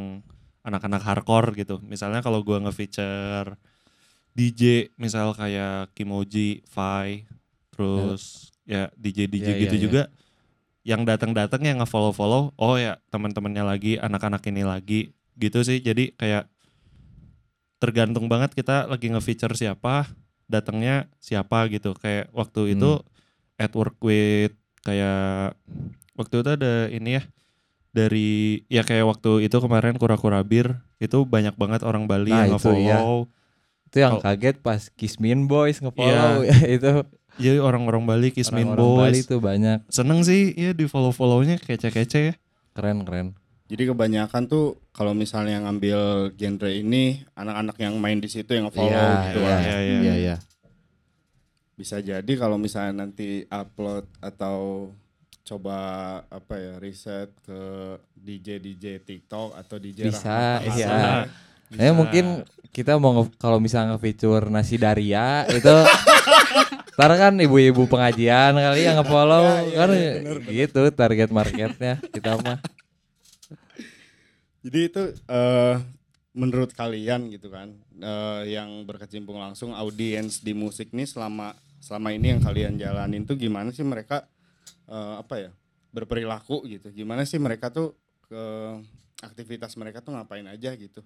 anak-anak 0.63 1.03
hardcore 1.03 1.51
gitu 1.55 1.79
misalnya 1.83 2.23
kalau 2.23 2.43
gue 2.43 2.55
nge-feature 2.59 3.55
DJ 4.33 4.93
misal 4.97 5.37
kayak 5.37 5.93
Kimoji, 5.93 6.65
Fai 6.65 7.29
terus 7.73 8.53
ya 8.65 8.89
DJ 8.97 9.29
DJ 9.29 9.47
Iya, 9.53 9.61
gitu 9.65 9.75
iya, 9.77 9.83
juga. 9.83 10.03
Yang 10.83 11.01
datang-datang 11.15 11.61
yang 11.63 11.79
nge-follow-follow 11.79 12.53
oh 12.59 12.75
ya 12.75 12.99
teman-temannya 13.13 13.63
lagi 13.63 13.95
anak-anak 14.01 14.43
ini 14.49 14.63
lagi 14.67 15.15
gitu 15.37 15.61
sih. 15.63 15.79
Jadi 15.79 16.13
kayak 16.17 16.49
tergantung 17.79 18.27
banget 18.27 18.55
kita 18.57 18.89
lagi 18.89 19.11
nge-feature 19.13 19.55
siapa 19.55 20.09
datangnya 20.49 21.07
siapa 21.21 21.69
gitu. 21.71 21.95
Kayak 21.95 22.33
waktu 22.35 22.75
itu 22.75 22.99
at 23.57 23.71
work 23.77 23.97
with 24.01 24.53
kayak 24.83 25.55
waktu 26.17 26.35
itu 26.41 26.49
ada 26.51 26.73
ini 26.91 27.21
ya 27.21 27.23
dari 27.93 28.65
ya 28.67 28.81
kayak 28.81 29.05
waktu 29.05 29.45
itu 29.45 29.57
kemarin 29.61 29.95
kura-kura 30.01 30.41
bir 30.41 30.81
itu 30.97 31.23
banyak 31.29 31.53
banget 31.53 31.85
orang 31.85 32.09
Bali 32.09 32.33
Nah, 32.33 32.49
yang 32.49 32.57
iya. 32.57 32.97
Itu 33.93 34.01
yang 34.01 34.17
Kalau- 34.17 34.25
kaget 34.25 34.57
pas 34.57 34.81
Kismin 34.89 35.45
Boys 35.45 35.77
nge-follow 35.77 36.41
itu 36.75 36.91
jadi 37.37 37.61
orang-orang 37.61 38.09
Bali 38.09 38.33
Kismin 38.33 38.65
orang-orang 38.65 39.13
Bali 39.13 39.21
Boys 39.21 39.29
tuh 39.29 39.37
banyak. 39.37 39.85
seneng 39.87 40.25
sih 40.25 40.49
ya 40.49 40.73
di 40.73 40.89
follow-follownya 40.89 41.61
kece-kece 41.61 42.19
ya 42.19 42.33
Keren 42.73 43.05
keren. 43.05 43.37
Jadi 43.69 43.85
kebanyakan 43.85 44.49
tuh 44.49 44.81
kalau 44.89 45.13
misalnya 45.13 45.61
ngambil 45.61 46.29
genre 46.33 46.69
ini 46.69 47.21
anak-anak 47.31 47.77
yang 47.77 47.93
main 47.97 48.17
di 48.17 48.25
situ 48.25 48.49
yang 48.49 48.73
follow 48.73 48.89
Iya 48.89 49.29
gitu 49.29 49.39
iya 49.39 49.47
kan. 49.47 49.61
Iya, 49.61 49.77
iya. 49.77 49.97
iya 50.01 50.13
iya. 50.15 50.35
Bisa 51.73 51.97
jadi 51.97 52.33
kalau 52.33 52.57
misalnya 52.57 53.05
nanti 53.05 53.45
upload 53.45 54.05
atau 54.21 54.89
coba 55.43 55.77
apa 56.29 56.55
ya 56.55 56.73
riset 56.79 57.29
ke 57.41 57.61
DJ 58.15 58.57
DJ 58.57 59.01
TikTok 59.01 59.53
atau 59.53 59.75
DJ 59.75 60.07
Bisa, 60.07 60.61
Rahmat 60.61 60.77
iya. 60.77 60.97
Hasan. 61.71 61.79
Eh 61.79 61.93
mungkin 61.95 62.25
kita 62.73 62.97
mau 62.97 63.29
kalau 63.37 63.61
misalnya 63.61 63.95
nge-feature 63.95 64.49
nasi 64.49 64.81
daria 64.81 65.45
itu 65.47 65.69
Ntar 66.93 67.09
kan 67.17 67.33
ibu-ibu 67.41 67.89
pengajian 67.89 68.53
kali 68.53 68.85
yang 68.85 69.01
nge-follow 69.01 69.45
Ya, 69.49 69.65
ya, 69.65 69.77
kan 69.81 69.89
ya, 69.89 69.97
bener, 70.21 70.37
bener. 70.45 70.53
gitu 70.53 70.81
target 70.93 71.29
marketnya 71.33 71.93
kita 72.13 72.37
mah. 72.37 72.61
Jadi 74.61 74.79
itu 74.93 75.03
eh 75.25 75.75
menurut 76.37 76.69
kalian 76.73 77.33
gitu 77.33 77.49
kan 77.49 77.73
eh, 77.97 78.53
yang 78.53 78.85
berkecimpung 78.85 79.37
langsung 79.41 79.73
audiens 79.73 80.41
di 80.41 80.53
musik 80.53 80.93
nih 80.93 81.05
selama 81.09 81.57
selama 81.81 82.09
ini 82.13 82.37
yang 82.37 82.41
kalian 82.41 82.73
jalanin 82.77 83.25
tuh 83.25 83.37
gimana 83.41 83.73
sih 83.73 83.85
mereka 83.85 84.29
eh, 84.85 85.15
apa 85.17 85.49
ya 85.49 85.51
berperilaku 85.89 86.61
gitu? 86.69 86.93
Gimana 86.93 87.25
sih 87.25 87.41
mereka 87.41 87.73
tuh 87.73 87.97
ke 88.29 88.43
aktivitas 89.25 89.73
mereka 89.81 89.97
tuh 90.05 90.13
ngapain 90.13 90.45
aja 90.45 90.77
gitu? 90.77 91.01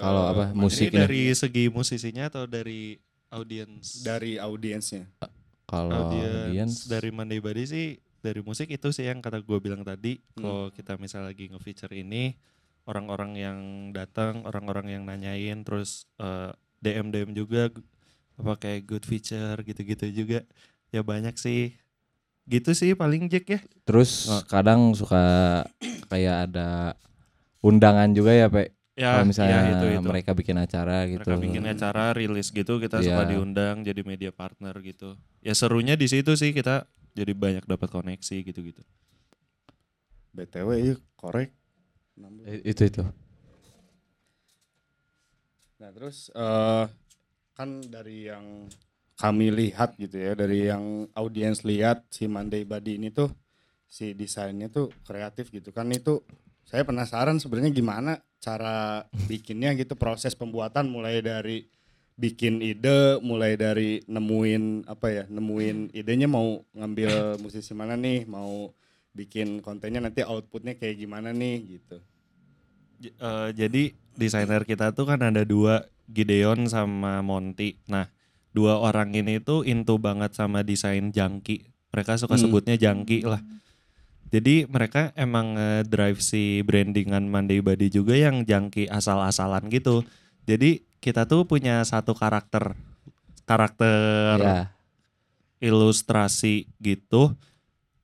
Kalau 0.00 0.22
apa, 0.32 0.44
musik 0.56 0.88
ini? 0.88 0.98
dari 1.04 1.22
segi 1.36 1.68
musisinya 1.68 2.32
atau 2.32 2.48
dari 2.48 2.96
audiens? 3.28 4.00
dari 4.00 4.40
audiensnya? 4.40 5.04
Kalau 5.68 6.08
audiens 6.08 6.88
dari 6.88 7.12
Monday 7.12 7.40
Body 7.40 7.64
sih 7.68 7.86
dari 8.22 8.40
musik 8.40 8.70
itu 8.70 8.88
sih 8.94 9.08
yang 9.08 9.18
kata 9.20 9.42
gue 9.42 9.58
bilang 9.58 9.82
tadi 9.82 10.20
Hmm. 10.36 10.42
kalau 10.44 10.64
kita 10.70 10.96
misal 10.96 11.26
lagi 11.26 11.50
nge-feature 11.50 11.92
ini 11.92 12.38
orang-orang 12.86 13.32
yang 13.34 13.58
datang 13.90 14.46
orang-orang 14.46 14.94
yang 14.94 15.02
nanyain 15.04 15.64
terus 15.66 16.06
eh, 16.22 16.54
DM 16.80 17.10
DM 17.10 17.30
juga 17.34 17.68
apa 18.38 18.52
kayak 18.58 18.86
good 18.86 19.04
feature 19.04 19.58
gitu-gitu 19.62 20.06
juga 20.12 20.46
ya 20.94 21.00
banyak 21.02 21.34
sih 21.36 21.74
gitu 22.46 22.74
sih 22.74 22.92
paling 22.92 23.30
Jack 23.30 23.46
ya 23.48 23.60
terus 23.86 24.28
kadang 24.50 24.92
suka 24.94 25.62
kayak 26.10 26.50
ada 26.50 26.98
undangan 27.62 28.10
juga 28.10 28.34
ya, 28.34 28.50
Pak. 28.50 28.74
Ya 28.92 29.16
Kalau 29.16 29.24
misalnya 29.24 29.58
ya, 29.58 29.70
itu, 29.80 29.86
itu. 29.96 30.04
mereka 30.04 30.30
bikin 30.36 30.56
acara 30.56 31.08
gitu. 31.08 31.24
mereka 31.24 31.36
bikin 31.40 31.64
acara 31.64 32.04
rilis 32.12 32.52
gitu 32.52 32.76
kita 32.76 33.00
suka 33.00 33.22
Iya. 33.24 33.30
diundang 33.32 33.80
jadi 33.80 34.00
media 34.04 34.30
partner 34.30 34.76
gitu 34.84 35.16
ya 35.40 35.56
serunya 35.56 35.96
di 35.96 36.04
situ 36.06 36.36
sih 36.36 36.52
kita 36.52 36.84
jadi 37.12 37.32
banyak 37.32 37.64
dapat 37.64 37.88
koneksi 37.88 38.36
gitu-gitu 38.44 38.82
BTW 40.32 40.68
iya 40.80 40.96
korek. 41.12 41.52
Itu 42.64 42.88
itu. 42.88 43.04
Nah 45.76 45.90
terus 45.92 46.32
eh 46.32 46.84
kan 47.52 47.68
dari 47.84 48.32
yang 48.32 48.64
kami 49.12 49.52
lihat 49.52 49.94
gitu 50.00 50.16
ya, 50.16 50.32
dari 50.32 50.72
yang 50.72 51.04
audiens 51.12 51.62
lihat 51.62 52.08
si 52.08 52.24
Monday 52.26 52.64
Body 52.64 52.96
ini 52.96 53.12
tuh 53.12 53.28
si 53.86 54.16
desainnya 54.16 54.72
tuh 54.72 54.88
kreatif 55.04 55.52
gitu 55.52 55.68
kan 55.68 55.84
itu 55.92 56.24
saya 56.66 56.82
penasaran 56.86 57.38
sebenarnya 57.38 57.72
gimana 57.74 58.12
cara 58.42 59.06
bikinnya 59.30 59.74
gitu 59.78 59.94
proses 59.94 60.34
pembuatan 60.34 60.88
mulai 60.90 61.22
dari 61.22 61.68
bikin 62.18 62.60
ide 62.60 63.18
mulai 63.24 63.56
dari 63.56 64.04
nemuin 64.04 64.86
apa 64.86 65.06
ya 65.08 65.24
nemuin 65.30 65.96
idenya 65.96 66.28
mau 66.28 66.60
ngambil 66.76 67.40
musisi 67.40 67.72
mana 67.72 67.96
nih 67.96 68.28
mau 68.28 68.70
bikin 69.12 69.60
kontennya 69.60 70.00
nanti 70.00 70.24
outputnya 70.24 70.76
kayak 70.76 71.00
gimana 71.00 71.32
nih 71.32 71.78
gitu 71.78 71.98
eh, 73.04 73.48
jadi 73.56 73.82
desainer 74.16 74.62
kita 74.68 74.92
tuh 74.92 75.08
kan 75.08 75.20
ada 75.24 75.42
dua 75.44 75.88
Gideon 76.12 76.68
sama 76.68 77.24
Monty. 77.24 77.80
Nah, 77.88 78.10
dua 78.52 78.78
orang 78.78 79.14
ini 79.16 79.40
tuh 79.40 79.64
into 79.64 79.96
banget 79.96 80.36
sama 80.36 80.60
desain 80.60 81.08
jangki. 81.14 81.72
Mereka 81.92 82.20
suka 82.20 82.36
Hmm. 82.36 82.44
sebutnya 82.48 82.76
jangki 82.76 83.24
lah. 83.24 83.40
Jadi 84.32 84.64
mereka 84.64 85.12
emang 85.12 85.52
drive 85.84 86.24
si 86.24 86.64
brandingan 86.64 87.28
Monday 87.28 87.60
Body 87.60 87.92
juga 87.92 88.16
yang 88.16 88.48
jangki 88.48 88.88
asal-asalan 88.88 89.68
gitu. 89.68 90.08
Jadi 90.48 90.88
kita 91.04 91.28
tuh 91.28 91.44
punya 91.44 91.84
satu 91.84 92.16
karakter 92.16 92.72
karakter 93.44 94.40
Ya, 94.40 94.72
ilustrasi 95.62 96.66
gitu. 96.80 97.36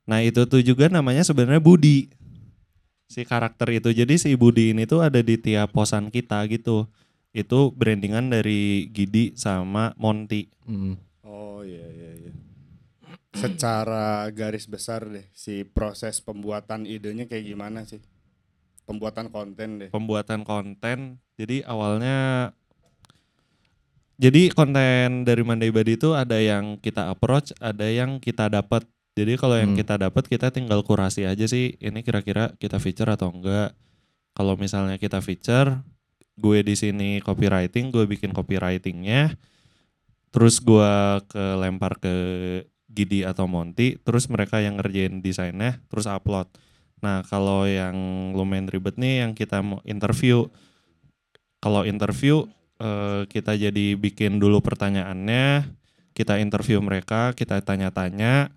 Nah 0.07 0.23
itu 0.23 0.45
tuh 0.47 0.61
juga 0.61 0.87
namanya 0.87 1.25
sebenarnya 1.25 1.59
Budi. 1.59 2.07
Si 3.09 3.25
karakter 3.25 3.81
itu. 3.81 3.89
Jadi 3.89 4.21
si 4.21 4.37
Budi 4.37 4.71
ini 4.71 4.85
tuh 4.85 5.01
ada 5.01 5.19
di 5.19 5.35
tiap 5.35 5.73
posan 5.73 6.13
kita 6.13 6.45
gitu. 6.47 6.85
Itu 7.33 7.73
brandingan 7.73 8.29
dari 8.29 8.89
Gidi 8.89 9.33
sama 9.33 9.97
Monty. 9.97 10.49
mm. 10.65 10.95
Oh 11.25 11.61
iya 11.61 11.85
iya 11.89 12.08
iya. 12.08 12.08
Secara 13.29 14.25
garis 14.33 14.65
besar 14.65 15.05
deh 15.05 15.25
si 15.37 15.61
proses 15.61 16.17
pembuatan 16.17 16.89
idenya 16.89 17.29
kayak 17.29 17.45
gimana 17.45 17.85
sih? 17.85 18.01
Pembuatan 18.89 19.29
konten 19.29 19.69
deh. 19.85 19.89
Pembuatan 19.93 20.41
konten. 20.41 21.21
Jadi 21.37 21.61
awalnya 21.61 22.49
jadi 24.19 24.51
konten 24.51 25.23
dari 25.23 25.45
Monday 25.47 25.71
Body 25.71 25.95
itu 25.95 26.11
ada 26.11 26.35
yang 26.41 26.75
kita 26.81 27.07
approach, 27.07 27.55
ada 27.61 27.87
yang 27.87 28.19
kita 28.19 28.51
dapat. 28.51 28.83
Jadi 29.15 29.39
kalau 29.39 29.55
yang 29.55 29.71
Hmm. 29.71 29.79
kita 29.79 29.95
dapat 29.95 30.27
kita 30.27 30.51
tinggal 30.51 30.83
kurasi 30.83 31.23
aja 31.23 31.45
sih 31.47 31.77
ini 31.79 32.03
kira-kira 32.03 32.51
kita 32.59 32.81
feature 32.81 33.07
atau 33.13 33.31
enggak. 33.31 33.71
Kalau 34.35 34.55
misalnya 34.59 34.99
kita 34.99 35.23
feature, 35.23 35.79
gue 36.39 36.59
di 36.63 36.75
sini 36.75 37.19
copywriting, 37.19 37.91
gue 37.91 38.07
bikin 38.07 38.31
copywritingnya, 38.31 39.35
terus 40.31 40.63
gue 40.63 40.93
ke 41.27 41.43
lempar 41.59 41.99
ke 41.99 42.15
Gidi 42.89 43.21
atau 43.21 43.45
Monty, 43.45 44.01
terus 44.01 44.25
mereka 44.27 44.57
yang 44.57 44.81
ngerjain 44.81 45.21
desainnya, 45.21 45.77
terus 45.93 46.09
upload. 46.09 46.49
Nah 46.99 47.21
kalau 47.23 47.69
yang 47.69 47.95
lumayan 48.33 48.67
ribet 48.67 48.97
nih 48.97 49.23
yang 49.23 49.31
kita 49.37 49.61
mau 49.61 49.79
interview, 49.85 50.49
kalau 51.61 51.85
interview 51.85 52.49
eh, 52.81 53.29
kita 53.29 53.53
jadi 53.55 53.93
bikin 53.93 54.41
dulu 54.41 54.59
pertanyaannya, 54.65 55.69
kita 56.17 56.41
interview 56.41 56.81
mereka, 56.81 57.31
kita 57.37 57.61
tanya-tanya, 57.61 58.49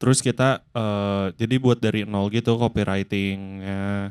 terus 0.00 0.24
kita 0.24 0.64
eh, 0.72 1.26
jadi 1.36 1.54
buat 1.60 1.78
dari 1.78 2.08
nol 2.08 2.32
gitu 2.32 2.56
copywritingnya, 2.56 4.10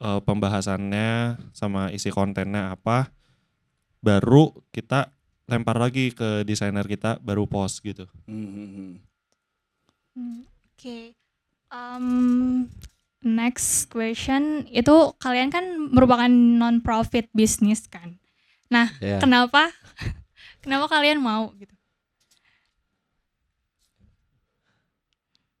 eh, 0.00 0.20
pembahasannya 0.22 1.36
sama 1.50 1.90
isi 1.90 2.14
kontennya 2.14 2.78
apa, 2.78 3.10
baru 4.00 4.54
kita 4.70 5.10
lempar 5.50 5.76
lagi 5.78 6.14
ke 6.14 6.46
desainer 6.46 6.86
kita, 6.86 7.18
baru 7.22 7.44
post 7.46 7.82
gitu. 7.82 8.06
Hmm, 8.26 8.48
hmm, 8.48 8.68
hmm. 8.72 8.92
Hmm, 10.12 10.40
Oke. 10.76 11.16
Um, 11.72 12.68
next 13.24 13.88
question 13.88 14.68
itu 14.68 15.16
kalian 15.16 15.48
kan 15.48 15.64
merupakan 15.88 16.28
non-profit 16.28 17.32
bisnis 17.32 17.88
kan. 17.88 18.20
Nah, 18.68 18.92
ya. 19.00 19.18
kenapa 19.22 19.72
kenapa 20.64 20.88
kalian 20.90 21.22
mau 21.22 21.52
gitu? 21.56 21.72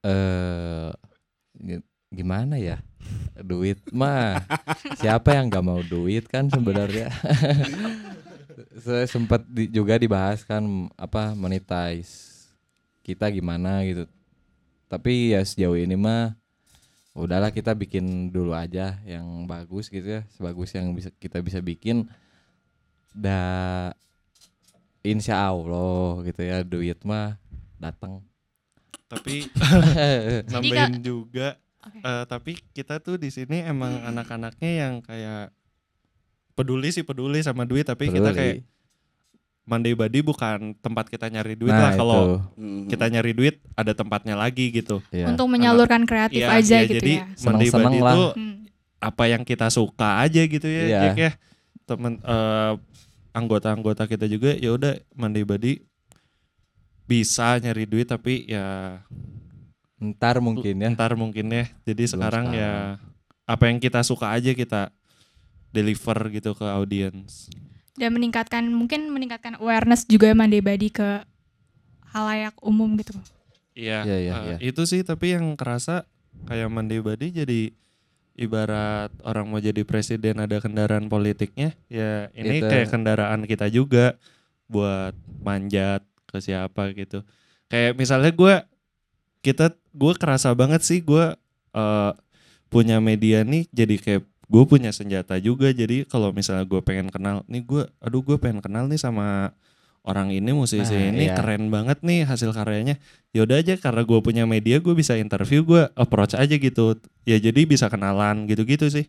eh 0.02 0.90
gi- 1.54 1.86
gimana 2.10 2.58
ya 2.58 2.82
duit 3.38 3.78
mah 3.94 4.42
siapa 5.00 5.38
yang 5.38 5.46
nggak 5.46 5.62
mau 5.64 5.78
duit 5.86 6.26
kan 6.26 6.50
sebenarnya 6.50 7.06
saya 8.78 9.06
sempat 9.08 9.42
di- 9.48 9.70
juga 9.70 9.96
dibahas 9.96 10.44
kan 10.44 10.62
apa 10.98 11.32
monetize 11.32 12.46
kita 13.02 13.28
gimana 13.32 13.82
gitu. 13.86 14.04
Tapi 14.86 15.32
ya 15.34 15.40
sejauh 15.42 15.76
ini 15.78 15.96
mah 15.96 16.36
udahlah 17.12 17.52
kita 17.52 17.76
bikin 17.76 18.32
dulu 18.32 18.56
aja 18.56 18.96
yang 19.04 19.44
bagus 19.44 19.92
gitu 19.92 20.20
ya 20.20 20.22
sebagus 20.32 20.72
yang 20.72 20.92
bisa 20.92 21.10
kita 21.16 21.40
bisa 21.40 21.58
bikin. 21.60 22.08
Dah 23.12 23.92
insya 25.04 25.50
Allah 25.50 26.22
gitu 26.24 26.40
ya 26.40 26.62
duit 26.62 27.02
mah 27.02 27.36
datang 27.76 28.22
Tapi 29.10 29.50
nambahin 30.52 31.02
juga 31.02 31.58
Oke. 31.82 31.98
Eh, 31.98 32.24
tapi 32.30 32.52
kita 32.70 33.02
tuh 33.02 33.18
di 33.18 33.26
sini 33.34 33.66
emang 33.66 34.06
anak-anaknya 34.06 34.70
yang 34.70 34.94
kayak 35.02 35.50
peduli 36.52 36.88
sih 36.88 37.00
peduli 37.00 37.40
sama 37.40 37.62
duit 37.62 37.82
tapi 37.82 38.08
kita 38.08 38.30
kayak 38.30 38.56
Monday 39.62 39.94
Body 39.94 40.20
bukan 40.20 40.74
tempat 40.76 41.06
kita 41.06 41.30
nyari 41.30 41.54
duit 41.54 41.70
nah 41.70 41.88
lah 41.88 41.92
kalau 41.94 42.22
kita 42.88 43.06
nyari 43.06 43.30
duit 43.30 43.62
ada 43.72 43.92
tempatnya 43.92 44.34
lagi 44.34 44.68
gitu. 44.70 44.98
ya. 45.08 45.30
Untuk 45.30 45.46
menyalurkan 45.46 46.02
kreatif 46.02 46.42
Iya, 46.42 46.50
aja 46.52 46.76
iya, 46.76 46.86
gitu 46.86 46.94
jadi 46.98 47.12
ya. 47.14 47.24
Monday 47.46 47.68
Seneng-seneng 47.70 47.84
Body 47.86 48.00
lah. 48.00 48.12
itu 48.12 48.24
Hmm. 48.34 48.56
apa 48.98 49.24
yang 49.26 49.42
kita 49.42 49.66
suka 49.68 50.18
aja 50.18 50.42
gitu 50.42 50.66
ya, 50.66 50.82
Iya. 50.82 50.98
Jack 51.04 51.16
ya. 51.16 51.32
Temen 51.84 52.18
eh, 52.18 52.72
anggota-anggota 53.32 54.04
kita 54.04 54.26
juga 54.26 54.50
ya 54.52 54.70
udah 54.72 54.98
Monday 55.12 55.42
Body 55.42 55.72
bisa 57.04 57.58
nyari 57.58 57.84
duit 57.84 58.06
tapi 58.06 58.46
ya 58.46 58.98
ntar 60.00 60.42
mungkin 60.42 60.74
ya 60.74 60.88
ntar 60.90 61.14
mungkin 61.14 61.46
ya. 61.48 61.64
Jadi 61.84 62.02
Belum 62.02 62.12
sekarang 62.18 62.44
sekarang. 62.50 62.98
ya 62.98 62.98
apa 63.44 63.64
yang 63.68 63.78
kita 63.78 64.02
suka 64.02 64.26
aja 64.28 64.50
kita 64.52 64.90
deliver 65.72 66.16
gitu 66.30 66.52
ke 66.52 66.66
audiens. 66.68 67.48
Dan 67.96 68.16
meningkatkan 68.16 68.68
mungkin 68.72 69.08
meningkatkan 69.12 69.56
awareness 69.60 70.04
juga 70.08 70.32
Monday 70.32 70.60
Body 70.60 70.88
ke 70.88 71.24
halayak 72.12 72.56
umum 72.60 72.92
gitu. 73.00 73.16
Iya, 73.72 74.04
Iya, 74.04 74.16
iya, 74.20 74.32
eh, 74.32 74.42
iya. 74.44 74.56
itu 74.60 74.84
sih 74.84 75.00
tapi 75.00 75.32
yang 75.32 75.56
kerasa 75.56 76.04
kayak 76.44 76.68
Monday 76.68 77.00
Body 77.00 77.32
jadi 77.32 77.60
ibarat 78.36 79.12
orang 79.24 79.48
mau 79.48 79.60
jadi 79.60 79.84
presiden 79.84 80.40
ada 80.40 80.56
kendaraan 80.60 81.08
politiknya, 81.08 81.76
ya 81.92 82.32
ini 82.32 82.64
Itu. 82.64 82.68
kayak 82.68 82.88
kendaraan 82.88 83.44
kita 83.44 83.68
juga 83.68 84.16
buat 84.68 85.12
manjat 85.44 86.00
ke 86.28 86.40
siapa 86.40 86.96
gitu. 86.96 87.20
Kayak 87.68 87.92
misalnya 87.96 88.32
gue 88.32 88.54
kita 89.44 89.76
gue 89.92 90.12
kerasa 90.16 90.52
banget 90.56 90.80
sih 90.80 91.04
gue 91.04 91.36
eh, 91.76 92.12
punya 92.72 93.04
media 93.04 93.44
nih 93.44 93.68
jadi 93.68 93.96
kayak 94.00 94.22
gue 94.52 94.64
punya 94.68 94.92
senjata 94.92 95.40
juga 95.40 95.72
jadi 95.72 96.04
kalau 96.04 96.28
misalnya 96.30 96.68
gue 96.68 96.78
pengen 96.78 97.08
kenal 97.08 97.40
nih 97.48 97.64
gue 97.64 97.82
aduh 97.98 98.20
gue 98.20 98.36
pengen 98.36 98.60
kenal 98.60 98.84
nih 98.84 99.00
sama 99.00 99.56
orang 100.02 100.28
ini 100.28 100.52
musisi 100.52 100.92
Nah, 100.92 101.08
ini 101.08 101.24
iya. 101.26 101.34
keren 101.34 101.70
banget 101.70 102.04
nih 102.04 102.28
hasil 102.28 102.52
karyanya 102.52 103.00
yaudah 103.30 103.56
aja 103.56 103.80
karena 103.80 104.02
gue 104.02 104.18
punya 104.20 104.44
media 104.44 104.76
gue 104.76 104.92
bisa 104.92 105.16
interview 105.16 105.62
gue 105.62 105.88
approach 105.94 106.34
aja 106.34 106.52
gitu 106.52 106.98
ya 107.24 107.40
jadi 107.40 107.64
bisa 107.64 107.88
kenalan 107.88 108.44
gitu-gitu 108.44 108.86
sih 108.86 109.08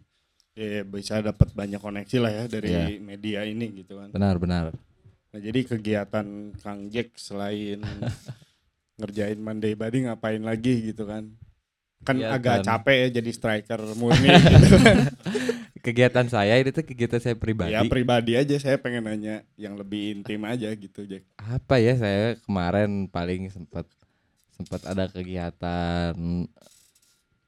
Ya 0.54 0.86
bisa 0.86 1.18
dapat 1.18 1.50
banyak 1.50 1.82
koneksi 1.82 2.18
lah 2.22 2.30
ya 2.32 2.44
dari 2.46 2.70
Iya. 2.70 3.02
media 3.02 3.42
ini 3.42 3.74
gitu 3.74 3.98
kan. 3.98 4.14
Benar 4.14 4.38
benar. 4.38 4.70
Nah, 5.34 5.42
jadi 5.42 5.66
kegiatan 5.66 6.54
Kang 6.62 6.94
Jack 6.94 7.18
selain 7.18 7.82
ngerjain 9.02 9.42
Monday 9.42 9.74
Body 9.74 10.06
ngapain 10.06 10.46
lagi 10.46 10.94
gitu 10.94 11.10
kan? 11.10 11.34
Kan 12.04 12.20
Kegiatan. 12.20 12.36
agak 12.36 12.58
capek 12.62 12.96
ya 13.00 13.08
jadi 13.18 13.32
striker 13.32 13.82
murni 13.96 14.28
gitu 14.28 14.76
kan. 14.84 14.98
Kegiatan 15.80 16.28
saya 16.28 16.56
itu 16.56 16.72
tuh 16.72 16.84
kegiatan 16.84 17.20
saya 17.20 17.36
pribadi. 17.36 17.72
Ya 17.72 17.84
pribadi 17.84 18.36
aja 18.36 18.56
saya 18.56 18.80
pengen 18.80 19.04
nanya 19.04 19.44
yang 19.56 19.76
lebih 19.76 20.16
intim 20.16 20.44
aja 20.44 20.72
gitu 20.72 21.04
Jack. 21.04 21.24
apa 21.40 21.76
ya 21.76 21.96
saya 21.96 22.40
kemarin 22.40 23.08
paling 23.08 23.48
sempat 23.48 23.84
sempat 24.54 24.80
ada 24.86 25.08
kegiatan 25.08 26.16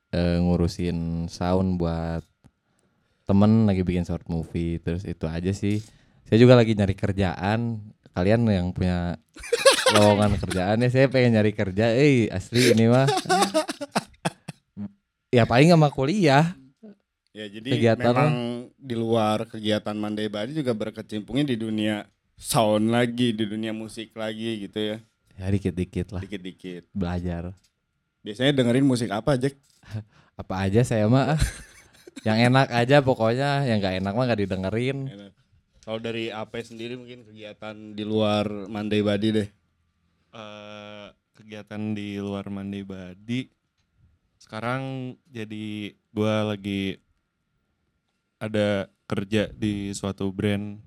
eh, 0.10 0.38
ngurusin 0.40 1.28
sound 1.28 1.78
buat 1.78 2.24
temen 3.24 3.66
lagi 3.66 3.82
bikin 3.82 4.04
short 4.04 4.28
movie 4.28 4.78
terus 4.80 5.02
itu 5.04 5.26
aja 5.26 5.50
sih 5.50 5.82
saya 6.26 6.38
juga 6.38 6.54
lagi 6.54 6.76
nyari 6.76 6.94
kerjaan 6.94 7.82
kalian 8.12 8.46
yang 8.48 8.68
punya 8.70 9.16
lowongan 9.96 10.36
kerjaan 10.40 10.82
ya 10.82 10.90
saya 10.90 11.08
pengen 11.08 11.38
nyari 11.38 11.52
kerja 11.52 11.94
eh 11.94 12.28
asli 12.30 12.74
ini 12.74 12.86
mah 12.86 13.08
ya 15.34 15.44
paling 15.46 15.72
sama 15.72 15.90
kuliah 15.90 16.54
Ya 17.36 17.52
jadi 17.52 17.68
Kegiatan 17.68 18.16
memang 18.16 18.36
di 18.80 18.96
luar 18.96 19.44
kegiatan 19.44 19.92
Monday 19.92 20.32
Body 20.32 20.56
juga 20.56 20.72
berkecimpungnya 20.72 21.44
di 21.44 21.60
dunia 21.60 22.08
sound 22.40 22.88
lagi, 22.88 23.36
di 23.36 23.44
dunia 23.44 23.76
musik 23.76 24.16
lagi 24.16 24.64
gitu 24.64 24.80
ya. 24.80 24.98
ya 25.36 25.52
dikit-dikit 25.52 26.16
lah 26.16 26.24
Dikit-dikit. 26.24 26.88
belajar 26.96 27.52
Biasanya 28.24 28.56
dengerin 28.56 28.88
musik 28.88 29.12
apa 29.12 29.36
Jack? 29.36 29.60
apa 30.42 30.56
aja 30.64 30.88
saya 30.88 31.12
mah 31.12 31.36
yang 32.24 32.40
enak 32.56 32.72
aja 32.72 33.04
pokoknya 33.04 33.68
yang 33.68 33.84
nggak 33.84 34.00
enak 34.00 34.14
mah 34.16 34.24
nggak 34.32 34.42
didengerin. 34.48 34.98
Kalau 35.84 36.00
dari 36.00 36.32
AP 36.32 36.56
sendiri 36.64 36.96
mungkin 36.96 37.28
kegiatan 37.28 37.76
di 38.00 38.08
luar 38.08 38.48
Monday 38.72 39.04
Body 39.04 39.44
deh. 39.44 39.48
Eh, 40.32 41.08
kegiatan 41.36 41.92
di 41.92 42.16
luar 42.16 42.48
mandi 42.48 42.80
badi 42.84 43.44
sekarang 44.46 45.16
jadi 45.26 45.98
gue 45.98 46.36
lagi 46.46 47.02
ada 48.38 48.86
kerja 49.10 49.50
di 49.50 49.90
suatu 49.98 50.30
brand 50.30 50.78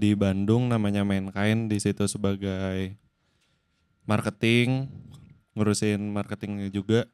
di 0.00 0.16
Bandung 0.16 0.72
namanya 0.72 1.04
Mankind 1.04 1.68
di 1.68 1.76
situ 1.76 2.08
sebagai 2.08 2.96
marketing 4.08 4.88
ngurusin 5.52 6.00
marketingnya 6.08 6.72
juga 6.72 7.04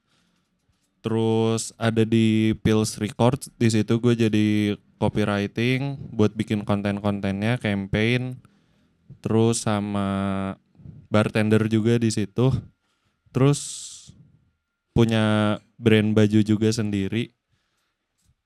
terus 1.02 1.74
ada 1.74 2.06
di 2.06 2.54
Pills 2.62 2.94
Records 3.02 3.50
di 3.58 3.66
situ 3.66 3.98
gue 3.98 4.14
jadi 4.14 4.78
copywriting 5.02 6.14
buat 6.14 6.38
bikin 6.38 6.62
konten-kontennya 6.62 7.58
campaign 7.58 8.38
terus 9.18 9.66
sama 9.66 10.54
bartender 11.08 11.66
juga 11.68 11.96
di 11.96 12.12
situ. 12.12 12.52
Terus 13.32 13.87
punya 14.98 15.24
brand 15.78 16.10
baju 16.10 16.42
juga 16.42 16.68
sendiri 16.74 17.30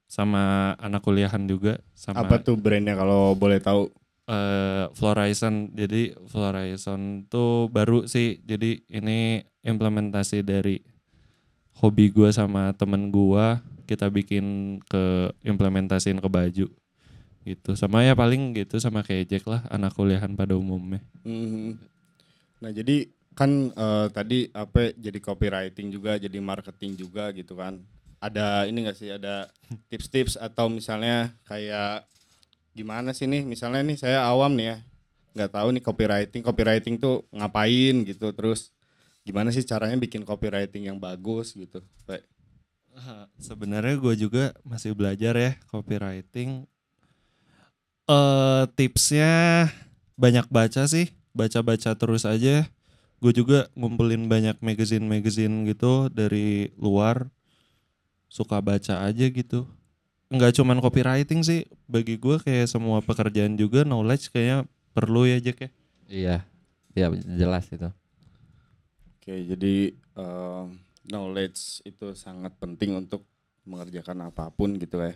sama 0.05 0.77
anak 0.77 1.01
kuliahan 1.01 1.49
juga 1.49 1.81
sama 1.97 2.29
Apa 2.29 2.45
tuh 2.45 2.61
brandnya 2.61 2.93
kalau 2.93 3.33
boleh 3.33 3.57
tahu? 3.57 3.89
eh, 4.29 4.85
Florizon. 4.93 5.73
Jadi 5.73 6.13
Florizon 6.29 7.25
tuh 7.27 7.73
baru 7.73 8.05
sih. 8.05 8.39
Jadi 8.45 8.85
ini 8.93 9.41
implementasi 9.65 10.45
dari 10.45 10.79
hobi 11.81 12.13
gua 12.13 12.29
sama 12.31 12.77
temen 12.77 13.09
gua 13.09 13.65
kita 13.89 14.13
bikin 14.13 14.79
ke 14.87 15.33
implementasiin 15.43 16.21
ke 16.21 16.29
baju 16.29 16.67
gitu 17.43 17.71
sama 17.75 18.07
ya 18.07 18.15
paling 18.15 18.55
gitu 18.55 18.79
sama 18.79 19.03
kayak 19.03 19.27
Jack 19.27 19.45
lah 19.51 19.67
anak 19.67 19.91
kuliahan 19.99 20.31
pada 20.39 20.55
umumnya 20.55 21.03
Mhm. 21.27 21.75
Nah 22.63 22.71
jadi 22.71 23.11
kan 23.33 23.73
eh, 23.73 24.07
tadi 24.13 24.39
apa 24.53 24.93
jadi 24.97 25.19
copywriting 25.19 25.89
juga, 25.93 26.17
jadi 26.21 26.39
marketing 26.39 26.97
juga 26.99 27.33
gitu 27.33 27.57
kan. 27.57 27.81
Ada 28.23 28.71
ini 28.71 28.87
gak 28.87 28.99
sih 28.99 29.11
ada 29.11 29.51
tips-tips 29.91 30.39
atau 30.39 30.71
misalnya 30.71 31.35
kayak 31.49 32.07
gimana 32.73 33.11
sih 33.13 33.27
nih? 33.27 33.43
Misalnya 33.43 33.83
nih 33.83 33.99
saya 33.99 34.23
awam 34.23 34.55
nih 34.55 34.67
ya, 34.73 34.77
nggak 35.37 35.51
tahu 35.53 35.69
nih 35.75 35.83
copywriting, 35.83 36.43
copywriting 36.45 36.95
tuh 37.01 37.25
ngapain 37.35 38.05
gitu. 38.07 38.31
Terus 38.31 38.71
gimana 39.27 39.51
sih 39.51 39.65
caranya 39.67 39.99
bikin 39.99 40.23
copywriting 40.23 40.87
yang 40.93 40.99
bagus 41.03 41.57
gitu? 41.57 41.83
Ah, 42.93 43.25
Sebenarnya 43.41 43.97
gue 43.97 44.15
juga 44.21 44.53
masih 44.69 44.93
belajar 44.93 45.33
ya 45.33 45.57
copywriting. 45.73 46.69
Eh 48.05 48.65
tipsnya 48.77 49.73
banyak 50.21 50.45
baca 50.53 50.85
sih, 50.85 51.09
baca-baca 51.33 51.97
terus 51.97 52.29
aja. 52.29 52.69
Gue 53.23 53.31
juga 53.31 53.71
ngumpulin 53.79 54.27
banyak 54.27 54.59
magazine-magazine 54.59 55.71
gitu 55.71 56.11
dari 56.11 56.75
luar. 56.75 57.31
Suka 58.27 58.59
baca 58.59 59.07
aja 59.07 59.27
gitu. 59.31 59.71
Nggak 60.33 60.59
cuman 60.59 60.83
copywriting 60.83 61.47
sih, 61.47 61.69
bagi 61.87 62.19
gue 62.19 62.43
kayak 62.43 62.67
semua 62.67 62.99
pekerjaan 62.99 63.55
juga 63.55 63.87
knowledge 63.87 64.33
kayaknya 64.35 64.67
perlu 64.91 65.29
ya 65.29 65.39
Jack 65.39 65.69
ya. 65.69 65.71
iya 66.13 66.37
iya 66.93 67.09
jelas 67.25 67.65
itu 67.73 67.89
Oke, 69.23 69.39
jadi 69.47 69.95
eh, 69.95 70.65
knowledge 71.07 71.87
itu 71.87 72.11
sangat 72.19 72.59
penting 72.59 72.99
untuk 72.99 73.23
mengerjakan 73.63 74.35
apa 74.35 74.51
pun 74.51 74.75
gitu 74.83 74.99
ya. 74.99 75.15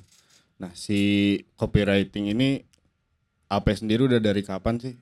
Nah, 0.63 0.71
si 0.79 1.43
copywriting 1.59 2.31
ini 2.31 2.63
apa 3.51 3.75
sendiri 3.75 4.07
udah 4.07 4.23
dari 4.23 4.47
kapan 4.47 4.79
sih? 4.79 4.95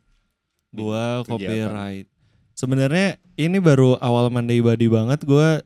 Gua 0.72 1.20
kegiatan. 1.28 2.08
Sebenarnya 2.54 3.18
ini 3.34 3.58
baru 3.58 3.98
awal 3.98 4.30
Monday 4.30 4.62
Body 4.62 4.86
banget 4.86 5.26
gua 5.26 5.60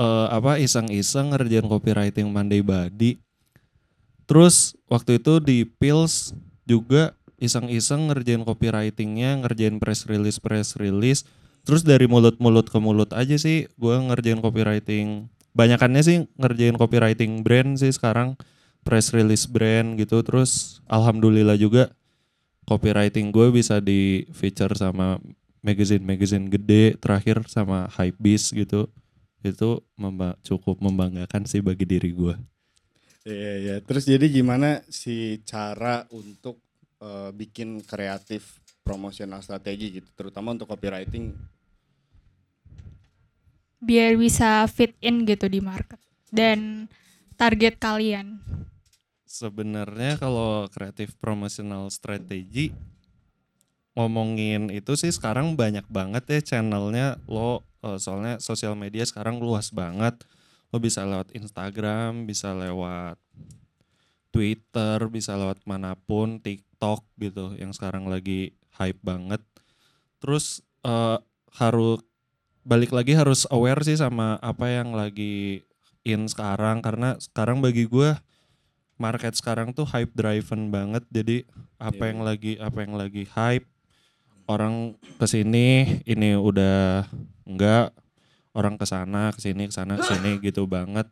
eh 0.00 0.26
apa 0.30 0.56
iseng-iseng 0.62 1.34
ngerjain 1.34 1.66
copywriting 1.66 2.30
Monday 2.30 2.62
Body. 2.62 3.18
Terus 4.30 4.78
waktu 4.86 5.18
itu 5.18 5.42
di 5.42 5.66
Pills 5.66 6.32
juga 6.62 7.18
iseng-iseng 7.42 8.14
ngerjain 8.14 8.46
copywritingnya, 8.46 9.42
ngerjain 9.42 9.82
press 9.82 10.06
release 10.06 10.38
press 10.38 10.78
release. 10.78 11.26
Terus 11.66 11.82
dari 11.82 12.06
mulut-mulut 12.06 12.70
ke 12.70 12.78
mulut 12.78 13.10
aja 13.10 13.34
sih 13.34 13.66
gua 13.74 13.98
ngerjain 13.98 14.38
copywriting. 14.38 15.26
Banyakannya 15.50 16.02
sih 16.06 16.16
ngerjain 16.38 16.78
copywriting 16.78 17.42
brand 17.42 17.74
sih 17.74 17.90
sekarang 17.90 18.38
press 18.86 19.10
release 19.10 19.50
brand 19.50 19.98
gitu. 19.98 20.22
Terus 20.22 20.78
alhamdulillah 20.86 21.58
juga 21.58 21.90
copywriting 22.70 23.34
gue 23.34 23.50
bisa 23.50 23.82
di 23.82 24.30
feature 24.30 24.70
sama 24.78 25.18
magazine-magazine 25.66 26.46
gede 26.50 26.96
terakhir 27.02 27.44
sama 27.48 27.88
Hypebeast 27.96 28.52
gitu 28.56 28.88
itu 29.44 29.70
memba- 29.96 30.36
cukup 30.44 30.76
membanggakan 30.84 31.42
sih 31.48 31.60
bagi 31.64 31.84
diri 31.88 32.10
gue 32.12 32.34
Iya, 33.28 33.52
iya. 33.64 33.76
Terus 33.84 34.04
jadi 34.08 34.26
gimana 34.32 34.80
si 34.88 35.40
cara 35.44 36.08
untuk 36.12 36.56
eh, 37.04 37.30
bikin 37.36 37.84
kreatif 37.84 38.60
promosional 38.86 39.40
strategi 39.44 39.86
gitu, 40.00 40.08
terutama 40.16 40.56
untuk 40.56 40.68
copywriting? 40.72 41.26
biar 43.80 44.12
bisa 44.20 44.68
fit 44.68 44.92
in 45.00 45.24
gitu 45.24 45.48
di 45.48 45.60
market 45.64 46.00
dan 46.28 46.86
target 47.40 47.80
kalian. 47.80 48.40
sebenarnya 49.24 50.18
kalau 50.20 50.66
kreatif 50.74 51.14
promotional 51.22 51.88
strategy 51.88 52.74
ngomongin 53.98 54.70
itu 54.70 54.94
sih 54.94 55.10
sekarang 55.10 55.58
banyak 55.58 55.84
banget 55.90 56.24
ya 56.30 56.40
channelnya. 56.40 57.18
Lo 57.26 57.66
eh, 57.82 57.98
soalnya 57.98 58.38
sosial 58.38 58.78
media 58.78 59.02
sekarang 59.06 59.42
luas 59.42 59.70
banget. 59.74 60.16
Lo 60.70 60.78
bisa 60.78 61.02
lewat 61.02 61.34
Instagram 61.34 62.24
bisa 62.30 62.54
lewat 62.54 63.18
Twitter 64.30 64.98
bisa 65.10 65.34
lewat 65.34 65.66
mana 65.66 65.98
pun 65.98 66.38
TikTok 66.38 67.02
gitu 67.18 67.58
yang 67.58 67.74
sekarang 67.74 68.06
lagi 68.06 68.54
hype 68.78 69.02
banget. 69.02 69.42
Terus 70.22 70.62
eh, 70.86 71.18
harus 71.58 72.00
balik 72.62 72.94
lagi 72.94 73.16
harus 73.18 73.48
aware 73.50 73.82
sih 73.82 73.98
sama 73.98 74.38
apa 74.38 74.70
yang 74.70 74.94
lagi 74.94 75.66
in 76.06 76.30
sekarang. 76.30 76.78
Karena 76.78 77.18
sekarang 77.18 77.58
bagi 77.58 77.90
gue 77.90 78.14
market 79.00 79.34
sekarang 79.34 79.74
tuh 79.74 79.88
hype 79.90 80.14
driven 80.14 80.70
banget. 80.70 81.02
Jadi 81.10 81.42
apa 81.82 82.06
Iya. 82.06 82.10
yang 82.14 82.20
lagi 82.22 82.52
apa 82.62 82.78
yang 82.86 82.94
lagi 82.94 83.24
hype 83.34 83.66
orang 84.50 84.98
ke 85.22 85.26
sini 85.30 85.98
ini 86.02 86.34
udah 86.34 87.06
enggak. 87.46 87.94
Orang 88.50 88.74
ke 88.74 88.82
sana 88.82 89.30
ke 89.30 89.38
sini 89.38 89.70
ke 89.70 89.74
sana 89.74 89.94
ke 89.94 90.04
sini 90.10 90.38
gitu 90.46 90.66
banget. 90.66 91.06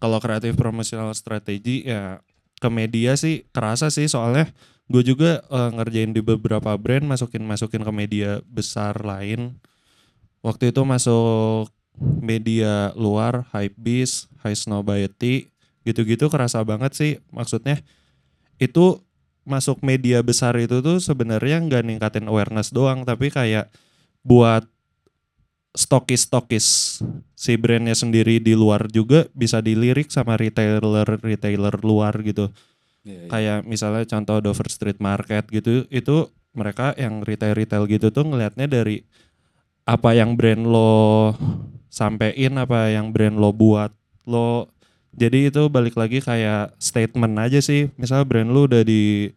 Kalau 0.00 0.16
kreatif 0.24 0.56
promotional 0.56 1.12
strategi 1.12 1.84
ya 1.84 2.24
ke 2.56 2.68
media 2.72 3.12
sih 3.20 3.44
kerasa 3.52 3.92
sih 3.92 4.08
soalnya. 4.08 4.48
Gue 4.88 5.04
juga 5.04 5.44
eh, 5.44 5.70
ngerjain 5.76 6.16
di 6.16 6.24
beberapa 6.24 6.72
brand 6.80 7.04
masukin 7.04 7.44
masukin 7.44 7.84
ke 7.84 7.92
media 7.92 8.40
besar 8.48 8.96
lain. 9.04 9.60
Waktu 10.40 10.72
itu 10.72 10.80
masuk 10.84 11.68
media 12.20 12.92
luar 12.96 13.48
Hypebeast, 13.52 14.32
High 14.44 14.58
Snobiety 14.58 15.52
gitu-gitu 15.84 16.32
kerasa 16.32 16.64
banget 16.64 16.96
sih 16.96 17.12
maksudnya. 17.28 17.80
Itu 18.56 19.04
masuk 19.44 19.80
media 19.84 20.24
besar 20.24 20.56
itu 20.56 20.80
tuh 20.80 21.00
sebenarnya 21.00 21.60
nggak 21.64 21.84
ningkatin 21.84 22.26
awareness 22.28 22.72
doang 22.72 23.04
tapi 23.04 23.28
kayak 23.28 23.68
buat 24.24 24.64
stokis-stokis 25.74 26.98
si 27.34 27.52
brandnya 27.60 27.92
sendiri 27.92 28.40
di 28.40 28.56
luar 28.56 28.88
juga 28.88 29.28
bisa 29.36 29.60
dilirik 29.60 30.08
sama 30.08 30.38
retailer 30.38 30.80
retailer 31.20 31.74
luar 31.82 32.14
gitu 32.24 32.48
Iya, 33.04 33.20
iya. 33.20 33.28
kayak 33.28 33.58
misalnya 33.68 34.04
contoh 34.08 34.40
Dover 34.40 34.68
Street 34.72 34.98
Market 34.98 35.44
gitu 35.52 35.84
itu 35.92 36.32
mereka 36.56 36.96
yang 36.96 37.20
retail 37.20 37.52
retail 37.52 37.84
gitu 37.84 38.08
tuh 38.08 38.24
ngelihatnya 38.24 38.64
dari 38.64 39.04
apa 39.84 40.16
yang 40.16 40.40
brand 40.40 40.64
lo 40.64 41.36
sampein 41.92 42.56
apa 42.56 42.88
yang 42.88 43.12
brand 43.12 43.36
lo 43.36 43.52
buat 43.52 43.92
lo 44.24 44.72
jadi 45.14 45.48
itu 45.48 45.62
balik 45.66 45.94
lagi 45.94 46.18
kayak 46.18 46.74
statement 46.76 47.34
aja 47.38 47.58
sih 47.58 47.88
misalnya 47.94 48.26
brand 48.26 48.50
lo 48.50 48.66
udah 48.66 48.82
di 48.82 49.30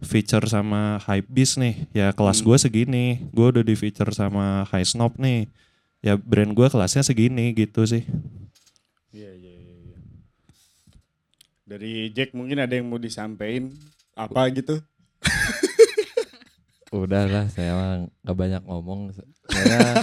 feature 0.00 0.46
sama 0.46 0.96
Hypebeast 1.02 1.60
nih 1.60 1.74
ya 1.92 2.06
kelas 2.10 2.40
Hmm. 2.40 2.46
gue 2.46 2.56
segini 2.56 3.04
gue 3.28 3.46
udah 3.50 3.60
di 3.60 3.74
feature 3.74 4.08
sama 4.10 4.64
High 4.66 4.86
Snob 4.86 5.18
nih 5.18 5.50
ya 6.00 6.16
brand 6.16 6.50
gue 6.50 6.66
kelasnya 6.66 7.02
segini 7.02 7.52
gitu 7.52 7.84
sih 7.84 8.06
Iya, 9.10 9.26
iya, 9.34 9.52
iya, 9.52 9.74
iya. 9.84 9.98
Dari 11.66 11.92
Jack 12.10 12.30
mungkin 12.30 12.62
ada 12.62 12.70
yang 12.70 12.86
mau 12.86 12.94
disampaikan 12.94 13.74
apa 14.14 14.46
gitu? 14.54 14.78
Udah 16.94 17.26
lah, 17.26 17.46
saya 17.50 17.74
mah 17.74 17.90
nggak 18.22 18.38
banyak 18.38 18.62
ngomong. 18.66 19.10
Saya 19.10 19.98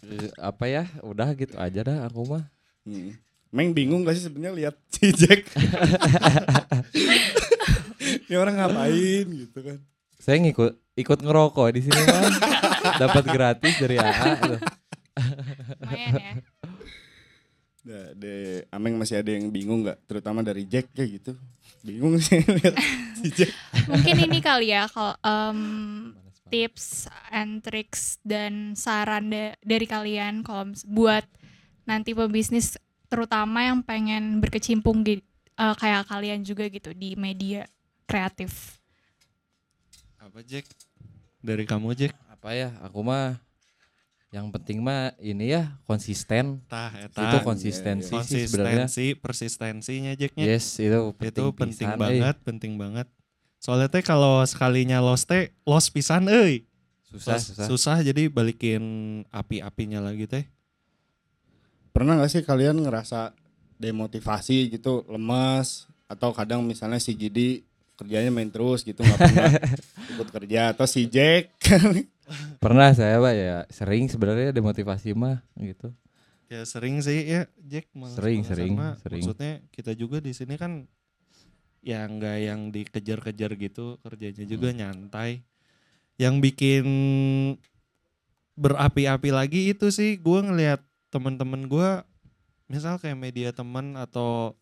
eh, 0.08 0.32
apa 0.36 0.64
ya? 0.66 0.88
Udah 1.00 1.32
gitu 1.32 1.52
aja 1.56 1.80
dah 1.80 2.08
aku 2.08 2.24
mah. 2.24 2.44
Hmm. 2.84 3.12
Meng 3.50 3.74
bingung 3.74 4.06
gak 4.06 4.14
sih 4.14 4.24
sebenarnya 4.24 4.54
lihat 4.54 4.74
si 4.94 5.10
Jack? 5.10 5.42
Ini 8.30 8.36
orang 8.38 8.54
ngapain 8.56 9.26
gitu 9.26 9.58
kan? 9.58 9.78
Saya 10.20 10.38
ngikut 10.38 10.78
ikut 10.94 11.18
ngerokok 11.18 11.68
di 11.74 11.80
sini 11.82 12.00
mah. 12.06 12.30
Dapat 12.96 13.24
gratis 13.26 13.74
dari 13.76 13.96
AA. 13.98 14.30
tuh. 14.38 14.60
Lumayan 15.82 16.14
ya. 16.14 16.32
Nah, 17.80 18.12
de, 18.12 18.34
Ameng 18.68 19.00
masih 19.00 19.18
ada 19.18 19.32
yang 19.32 19.48
bingung 19.48 19.82
nggak? 19.82 19.98
Terutama 20.04 20.44
dari 20.44 20.68
Jack 20.68 20.92
kayak 20.92 21.10
gitu. 21.18 21.32
Bingung 21.80 22.20
sih 22.20 22.44
lihat 22.60 22.76
si 23.18 23.28
Jack. 23.32 23.50
Mungkin 23.88 24.16
ini 24.30 24.38
kali 24.38 24.70
ya 24.70 24.86
kalau 24.86 25.16
em, 25.24 25.58
tips 26.52 27.08
and 27.32 27.64
tricks 27.64 28.20
dan 28.22 28.76
saran 28.76 29.32
da- 29.32 29.56
dari 29.64 29.88
kalian 29.88 30.44
kalau 30.44 30.70
buat 30.86 31.24
nanti 31.82 32.12
pebisnis 32.12 32.76
terutama 33.10 33.66
yang 33.66 33.82
pengen 33.82 34.38
berkecimpung 34.38 35.02
di 35.02 35.18
eh, 35.56 35.74
kayak 35.76 36.06
kalian 36.06 36.40
juga 36.40 36.70
gitu 36.70 36.94
di 36.94 37.18
media 37.18 37.66
kreatif. 38.06 38.78
apa 40.16 40.40
Jack 40.40 40.68
dari 41.40 41.64
kamu 41.64 41.96
Jack 41.96 42.12
Apa 42.30 42.52
ya? 42.52 42.72
Aku 42.84 43.00
mah 43.00 43.36
yang 44.30 44.46
penting 44.48 44.78
mah 44.78 45.10
ini 45.18 45.50
ya 45.50 45.74
konsisten. 45.84 46.62
tah 46.64 46.94
Itu 46.94 47.18
eta 47.18 47.42
konsistensi 47.42 48.14
sih 48.22 48.46
sebenarnya. 48.46 48.86
konsistensi 48.86 49.18
persistensinya 49.18 50.12
Jacknya 50.14 50.46
Yes, 50.46 50.78
itu 50.78 50.94
penting, 51.18 51.28
itu 51.34 51.44
penting 51.50 51.88
pisan, 51.90 51.96
eh. 51.96 52.00
banget 52.00 52.36
penting 52.40 52.72
banget 52.78 53.06
soalnya 53.58 53.90
teh 53.90 54.00
kalau 54.00 54.40
sekalinya 54.46 55.02
lost 55.02 55.28
teh 55.28 55.50
lost 55.66 55.90
pisan 55.90 56.30
euy 56.30 56.64
Susah, 57.04 57.36
susah. 57.42 57.66
susah 57.66 57.96
jadi 58.00 58.30
balikin 58.30 58.80
api-apinya 59.28 59.98
lagi 60.00 60.24
teh 60.24 60.44
Pernah 61.90 62.16
nggak 62.16 62.30
sih 62.30 62.42
kalian 62.42 62.78
ngerasa 62.78 63.34
demotivasi 63.76 64.70
gitu, 64.70 65.02
lemas 65.06 65.84
atau 66.04 66.30
kadang 66.30 66.62
misalnya 66.62 66.98
si 66.98 67.12
Gidi 67.12 67.62
kerjanya 67.94 68.28
main 68.28 68.48
terus 68.48 68.80
gitu 68.80 68.98
nggak 68.98 69.18
pernah 69.20 69.52
ikut 70.12 70.28
kerja 70.30 70.60
atau 70.70 70.84
si 70.84 71.04
Jack 71.06 71.52
Pernah 72.62 72.90
saya 72.90 73.18
Pak 73.18 73.34
ya 73.34 73.56
sering 73.68 74.06
sebenarnya 74.06 74.50
demotivasi 74.50 75.12
mah 75.12 75.42
gitu. 75.56 75.90
ya 76.46 76.62
sering 76.64 76.98
sih 76.98 77.26
ya 77.28 77.42
Jack 77.60 77.90
malas- 77.92 78.16
Sering, 78.16 78.40
sering, 78.42 78.72
mah. 78.72 78.94
sering. 78.96 79.20
maksudnya 79.20 79.52
kita 79.68 79.92
juga 79.92 80.18
di 80.18 80.30
sini 80.30 80.54
kan 80.54 80.82
ya 81.78 82.02
nggak 82.02 82.36
yang 82.40 82.60
dikejar-kejar 82.68 83.54
gitu 83.56 83.98
kerjanya 83.98 84.44
juga 84.44 84.68
Hmm. 84.68 84.78
nyantai 84.80 85.42
yang 86.16 86.38
bikin 86.38 86.86
berapi-api 88.54 89.30
lagi 89.30 89.60
itu 89.68 89.88
sih 89.88 90.16
gue 90.16 90.38
ngelihat 90.40 90.80
temen-temen 91.10 91.66
gue 91.66 91.90
misal 92.66 92.96
kayak 92.96 93.18
media 93.18 93.50
temen 93.50 93.98
atau 93.98 94.54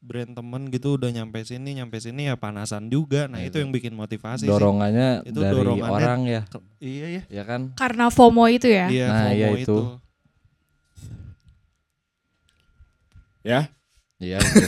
brand 0.00 0.32
temen 0.32 0.72
gitu 0.72 0.96
udah 0.96 1.12
nyampe 1.12 1.44
sini 1.44 1.76
nyampe 1.76 2.00
sini 2.00 2.24
ya 2.24 2.34
panasan 2.34 2.88
juga 2.88 3.28
nah 3.28 3.36
Iya, 3.36 3.52
itu 3.52 3.56
itu. 3.56 3.62
yang 3.62 3.70
bikin 3.70 3.92
motivasi 3.92 4.44
sih 4.44 4.48
Dorongannya 4.48 5.28
Itu 5.28 5.44
dari 5.44 5.52
dorongannya 5.52 5.92
orang 5.92 6.20
ya, 6.24 6.42
Ke- 6.48 6.64
iya 6.80 7.06
ya 7.20 7.22
ya 7.28 7.42
kan? 7.44 7.76
Karena 7.76 8.08
FOMO 8.08 8.48
itu 8.48 8.64
ya. 8.64 8.88
iya 8.88 9.06
Nah, 9.12 9.20
FOMO 9.20 9.36
iya 9.36 9.48
itu. 9.52 9.60
itu. 9.60 9.84
ya. 13.42 13.60
Iya, 14.16 14.36
itu, 14.44 14.60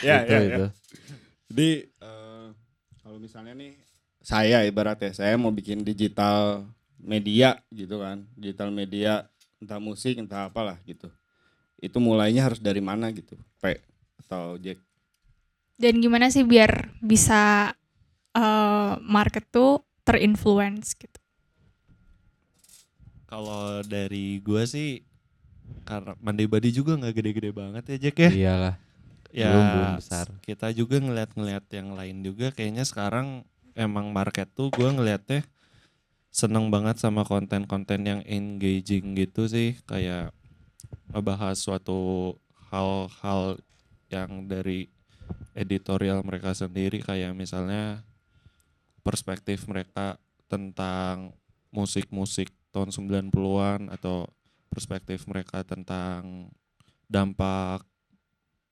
Ya, 0.00 0.16
itu, 0.24 0.32
ya, 0.32 0.38
ya. 0.40 0.40
itu. 0.48 0.64
Jadi 1.48 1.68
eh, 2.00 2.46
kalau 3.00 3.18
misalnya 3.18 3.52
nih 3.52 3.76
saya 4.20 4.64
ibarat 4.64 5.00
ya 5.00 5.12
saya 5.14 5.34
mau 5.36 5.48
bikin 5.48 5.84
digital 5.84 6.68
media 6.98 7.60
gitu 7.70 8.00
kan, 8.00 8.24
digital 8.34 8.68
media 8.68 9.28
entah 9.58 9.78
musik 9.82 10.18
entah 10.18 10.46
apalah 10.46 10.78
gitu. 10.86 11.10
Itu 11.78 12.02
mulainya 12.02 12.46
harus 12.50 12.58
dari 12.58 12.82
mana 12.82 13.10
gitu, 13.14 13.38
P 13.62 13.78
atau 14.26 14.58
Jack? 14.58 14.82
Dan 15.78 16.02
gimana 16.02 16.26
sih 16.26 16.42
biar 16.42 16.90
bisa 16.98 17.70
eh, 18.34 18.92
market 19.02 19.46
tuh 19.50 19.86
terinfluence 20.02 20.98
gitu. 20.98 21.20
Kalau 23.28 23.84
dari 23.84 24.40
gua 24.40 24.64
sih 24.64 25.04
karena 25.84 26.16
Mandai 26.18 26.48
Body 26.48 26.72
juga 26.72 26.96
nggak 26.96 27.14
gede-gede 27.14 27.50
banget 27.52 27.84
ya 27.92 27.96
Jack 28.08 28.16
ya. 28.24 28.30
Iyalah. 28.32 28.74
ya 29.28 29.52
belum, 29.52 29.66
belum 29.68 29.92
besar. 30.00 30.26
Kita 30.40 30.72
juga 30.72 30.96
ngeliat-ngeliat 30.96 31.64
yang 31.76 31.92
lain 31.92 32.16
juga 32.24 32.48
kayaknya 32.48 32.88
sekarang 32.88 33.44
emang 33.76 34.08
market 34.10 34.48
tuh 34.56 34.72
gua 34.72 34.88
ngeliatnya 34.90 35.44
seneng 36.28 36.68
banget 36.68 37.00
sama 37.00 37.24
konten-konten 37.24 38.04
yang 38.04 38.20
engaging 38.28 39.16
gitu 39.16 39.48
sih 39.48 39.76
kayak 39.88 40.30
ngebahas 41.10 41.56
suatu 41.56 42.34
hal-hal 42.68 43.56
yang 44.12 44.46
dari 44.48 44.92
editorial 45.56 46.20
mereka 46.22 46.52
sendiri 46.52 47.00
kayak 47.00 47.32
misalnya 47.32 48.04
perspektif 49.02 49.64
mereka 49.66 50.20
tentang 50.48 51.32
musik-musik 51.72 52.48
tahun 52.72 52.92
90-an 52.92 53.92
atau 53.92 54.28
perspektif 54.68 55.24
mereka 55.28 55.64
tentang 55.64 56.52
dampak 57.08 57.84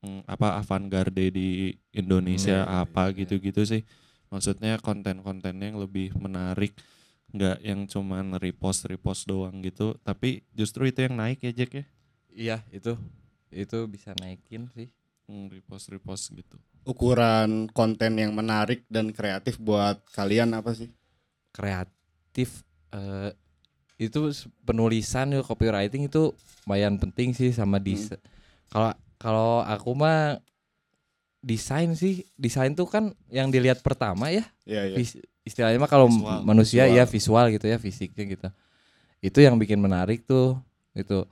mm, 0.05 0.29
apa 0.29 0.61
avant-garde 0.61 1.33
di 1.33 1.73
Indonesia 1.93 2.65
Hmm, 2.65 2.69
iya, 2.69 2.83
apa 2.85 3.03
iya. 3.11 3.17
gitu-gitu 3.25 3.65
sih. 3.65 3.83
Maksudnya 4.29 4.77
konten-kontennya 4.83 5.73
yang 5.73 5.81
lebih 5.81 6.13
menarik 6.19 6.77
nggak 7.35 7.59
yang 7.63 7.87
cuman 7.91 8.39
repost-repost 8.39 9.27
doang 9.27 9.63
gitu, 9.65 9.99
tapi 10.07 10.47
justru 10.55 10.87
itu 10.89 11.07
yang 11.07 11.19
naik 11.19 11.43
ya 11.43 11.53
Jack 11.53 11.71
ya. 11.75 11.85
Iya, 12.37 12.57
itu. 12.71 12.95
Itu 13.51 13.89
bisa 13.89 14.13
naikin 14.21 14.69
sih. 14.77 14.89
Hmm, 15.27 15.51
repost-repost 15.51 16.31
gitu. 16.39 16.57
Ukuran 16.87 17.67
konten 17.75 18.15
yang 18.15 18.31
menarik 18.31 18.87
dan 18.87 19.11
kreatif 19.11 19.59
buat 19.59 19.99
kalian 20.15 20.55
apa 20.55 20.71
sih? 20.71 20.95
Kreatif 21.51 22.63
eh 22.95 23.35
itu 23.97 24.29
penulisan 24.63 25.33
ya 25.35 25.41
copywriting 25.43 26.07
itu 26.07 26.31
lumayan 26.69 27.01
penting 27.01 27.33
sih 27.33 27.51
sama 27.51 27.81
desain. 27.81 28.21
Kalau 28.71 28.93
kalau 29.17 29.65
aku 29.65 29.97
mah 29.97 30.39
desain 31.41 31.95
sih, 31.95 32.27
desain 32.37 32.75
tuh 32.75 32.87
kan 32.91 33.15
yang 33.31 33.49
dilihat 33.51 33.81
pertama 33.81 34.31
ya. 34.35 34.45
Iya, 34.67 34.83
iya. 34.93 34.97
Vis- 34.99 35.23
istilahnya 35.47 35.79
mah 35.79 35.89
kalau 35.89 36.11
Visual. 36.11 36.43
manusia 36.43 36.85
Visual. 36.85 36.99
ya 36.99 37.05
visual 37.07 37.45
gitu 37.55 37.67
ya 37.71 37.79
fisiknya 37.79 38.25
gitu 38.27 38.49
itu 39.23 39.39
yang 39.41 39.55
bikin 39.57 39.79
menarik 39.79 40.27
tuh 40.27 40.59
itu 40.93 41.23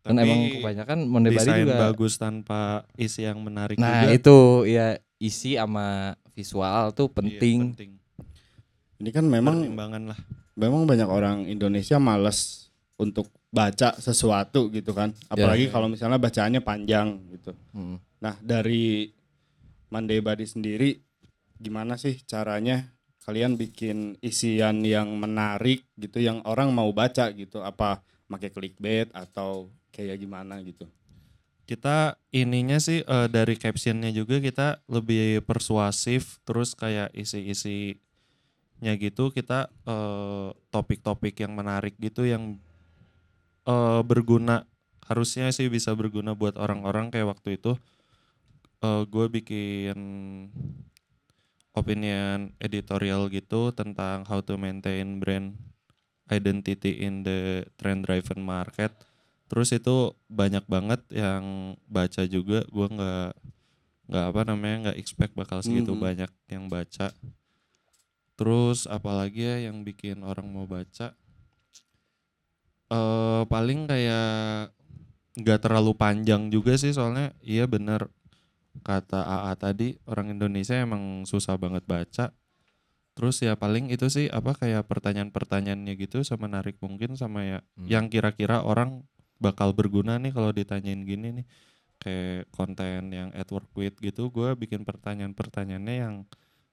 kan 0.00 0.16
Tapi 0.16 0.24
emang 0.24 0.40
kebanyakan 0.58 0.98
mendebari 1.06 1.44
desain 1.44 1.64
juga 1.64 1.76
bagus 1.88 2.12
tanpa 2.16 2.60
isi 2.96 3.24
yang 3.24 3.38
menarik 3.40 3.76
nah 3.76 4.04
juga 4.04 4.16
itu 4.16 4.38
ya 4.66 4.86
isi 5.20 5.54
sama 5.54 6.16
visual 6.32 6.90
tuh 6.90 7.06
iya, 7.06 7.16
penting 7.20 7.58
penting. 7.76 7.92
Ini 8.94 9.10
kan 9.10 9.26
memang 9.26 9.74
lah. 10.06 10.16
memang 10.54 10.86
banyak 10.86 11.04
orang 11.10 11.44
Indonesia 11.44 11.98
males 11.98 12.70
untuk 12.94 13.26
baca 13.50 13.98
sesuatu 13.98 14.70
gitu 14.70 14.94
kan. 14.94 15.10
Apalagi 15.26 15.66
Ya. 15.68 15.72
kalau 15.74 15.90
misalnya 15.90 16.16
bacaannya 16.16 16.62
panjang 16.62 17.18
gitu. 17.34 17.52
Mm. 17.74 17.98
Nah, 18.22 18.34
dari 18.40 19.10
Body 19.90 20.46
sendiri 20.46 21.02
gimana 21.58 21.94
sih 21.94 22.18
caranya 22.26 22.93
kalian 23.24 23.56
bikin 23.56 24.20
isian 24.20 24.84
yang 24.84 25.08
menarik 25.16 25.88
gitu 25.96 26.20
yang 26.20 26.44
orang 26.44 26.68
mau 26.76 26.92
baca 26.92 27.32
gitu 27.32 27.64
apa 27.64 28.04
pakai 28.28 28.52
clickbait 28.52 29.08
atau 29.16 29.72
kayak 29.94 30.20
gimana 30.20 30.58
gitu. 30.60 30.84
kita 31.64 32.20
ininya 32.28 32.76
sih 32.76 33.00
eh, 33.00 33.28
dari 33.32 33.56
captionnya 33.56 34.12
juga 34.12 34.36
kita 34.42 34.84
lebih 34.90 35.40
persuasif 35.48 36.42
terus 36.44 36.76
kayak 36.76 37.08
isi-isinya 37.16 38.92
gitu 39.00 39.32
kita 39.32 39.72
eh, 39.88 40.48
topik-topik 40.68 41.40
yang 41.40 41.56
menarik 41.56 41.96
gitu 41.96 42.28
yang 42.28 42.60
eh, 43.64 44.02
berguna 44.04 44.68
harusnya 45.08 45.48
sih 45.54 45.72
bisa 45.72 45.96
berguna 45.96 46.36
buat 46.36 46.60
orang-orang 46.60 47.08
kayak 47.08 47.36
waktu 47.36 47.60
itu 47.60 47.76
gue 48.84 49.26
bikin 49.32 49.96
opinion 51.74 52.54
editorial 52.62 53.26
gitu 53.28 53.74
tentang 53.74 54.22
how 54.30 54.38
to 54.40 54.54
maintain 54.54 55.18
brand 55.18 55.58
identity 56.30 57.02
in 57.04 57.26
the 57.26 57.66
trend 57.76 58.06
driven 58.06 58.40
market. 58.40 58.94
Terus 59.50 59.74
itu 59.76 60.14
banyak 60.30 60.64
banget 60.70 61.04
yang 61.12 61.76
baca 61.84 62.24
juga. 62.24 62.64
Gua 62.72 62.88
nggak 62.88 63.30
nggak 64.04 64.26
apa 64.30 64.40
namanya 64.48 64.76
nggak 64.88 64.98
expect 65.00 65.32
bakal 65.36 65.60
segitu 65.60 65.92
Mhm. 65.92 66.00
banyak 66.00 66.30
yang 66.48 66.64
baca. 66.70 67.12
Terus 68.34 68.86
apalagi 68.90 69.46
ya 69.46 69.56
yang 69.70 69.86
bikin 69.86 70.22
orang 70.26 70.48
mau 70.50 70.66
baca? 70.66 71.14
Eh 72.92 73.42
paling 73.48 73.90
kayak 73.90 74.70
nggak 75.34 75.60
terlalu 75.62 75.92
panjang 75.98 76.48
juga 76.52 76.78
sih 76.78 76.94
soalnya. 76.94 77.34
Iya 77.42 77.66
bener 77.66 78.06
kata 78.82 79.22
AA 79.22 79.52
tadi 79.54 79.88
orang 80.04 80.32
Indonesia 80.32 80.74
emang 80.74 81.22
susah 81.22 81.54
banget 81.54 81.84
baca 81.84 82.34
terus 83.14 83.38
ya 83.38 83.54
paling 83.54 83.88
itu 83.88 84.10
sih 84.10 84.26
apa 84.26 84.52
kayak 84.52 84.90
pertanyaan-pertanyaannya 84.90 85.94
gitu 85.94 86.26
sama 86.26 86.50
menarik 86.50 86.74
mungkin 86.82 87.14
sama 87.14 87.46
ya 87.46 87.58
Hmm. 87.78 87.86
yang 87.86 88.04
kira-kira 88.08 88.60
orang 88.60 89.06
bakal 89.38 89.70
berguna 89.70 90.18
nih 90.18 90.34
kalau 90.34 90.50
ditanyain 90.50 90.98
gini 91.00 91.28
nih 91.32 91.46
kayak 91.96 92.50
konten 92.50 93.08
yang 93.08 93.30
at 93.30 93.46
work 93.48 93.70
with 93.72 93.94
gitu 93.96 94.28
gue 94.28 94.50
bikin 94.56 94.82
pertanyaan-pertanyaannya 94.82 95.94
yang 95.94 96.14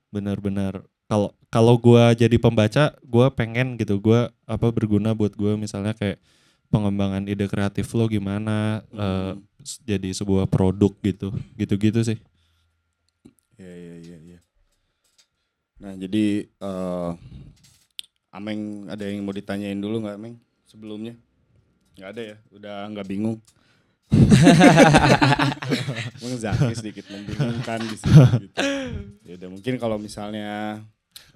benar-benar 0.09 0.81
kalau 1.05 1.35
kalau 1.47 1.77
gue 1.77 2.03
jadi 2.17 2.35
pembaca 2.35 2.95
gue 2.97 3.27
pengen 3.31 3.77
gitu 3.77 3.99
gue 3.99 4.25
apa 4.47 4.67
berguna 4.71 5.13
buat 5.13 5.35
gue 5.35 5.53
misalnya 5.55 5.93
kayak 5.93 6.17
pengembangan 6.67 7.27
ide 7.27 7.45
kreatif 7.45 7.91
lo 7.91 8.07
gimana 8.07 8.81
eh, 8.89 8.97
Hmm. 8.97 9.43
s- 9.43 9.50
jadi 9.81 10.09
sebuah 10.11 10.45
produk 10.45 10.91
gitu 11.01 11.31
gitu-gitu 11.55 12.03
sih 12.03 12.19
Iya 13.55 13.73
iya 13.77 13.95
iya 14.01 14.17
iya. 14.17 14.39
Nah, 15.77 15.93
jadi 15.93 16.49
eh 16.49 17.11
Ameng 18.31 18.89
ada 18.89 19.05
yang 19.05 19.21
mau 19.21 19.35
ditanyain 19.35 19.77
dulu 19.77 20.01
nggak 20.01 20.17
Ameng 20.17 20.33
sebelumnya? 20.65 21.13
Nggak 21.93 22.09
ada 22.09 22.21
ya, 22.25 22.35
udah 22.49 22.77
nggak 22.89 23.05
bingung. 23.05 23.37
Emang 26.21 26.37
Zaki 26.39 26.73
sedikit 26.73 27.05
membingungkan 27.11 27.79
di 27.85 27.97
sini 28.01 28.17
gitu. 28.47 28.55
Ya 29.25 29.33
udah 29.37 29.49
mungkin 29.51 29.73
kalau 29.77 29.97
misalnya 30.01 30.81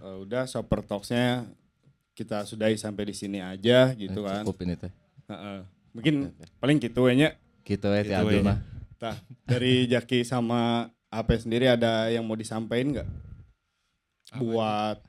eh, 0.02 0.18
udah 0.18 0.50
Super 0.50 0.82
Talks-nya 0.82 1.46
kita 2.16 2.48
sudahi 2.48 2.80
sampai 2.80 3.12
di 3.12 3.16
sini 3.16 3.44
aja 3.44 3.92
gitu 3.94 4.24
Eh, 4.24 4.26
kan. 4.26 4.44
Cukup 4.48 4.58
ini 4.64 4.74
teh. 4.80 4.92
Heeh. 5.30 5.58
Mungkin 5.94 6.16
paling 6.60 6.78
gitu 6.80 7.08
ya. 7.12 7.36
Gitu 7.66 7.88
ya 7.88 8.02
Gitu 8.02 8.14
Abdul 8.16 8.40
aja. 8.40 8.46
mah. 8.46 8.58
Tah, 8.96 9.16
dari 9.44 9.86
Jaki 9.86 10.22
sama 10.22 10.86
AP 11.10 11.30
sendiri 11.38 11.66
ada 11.66 12.08
yang 12.08 12.24
mau 12.24 12.34
disampaikan 12.34 12.94
nggak? 12.94 13.10
Buat 14.36 15.00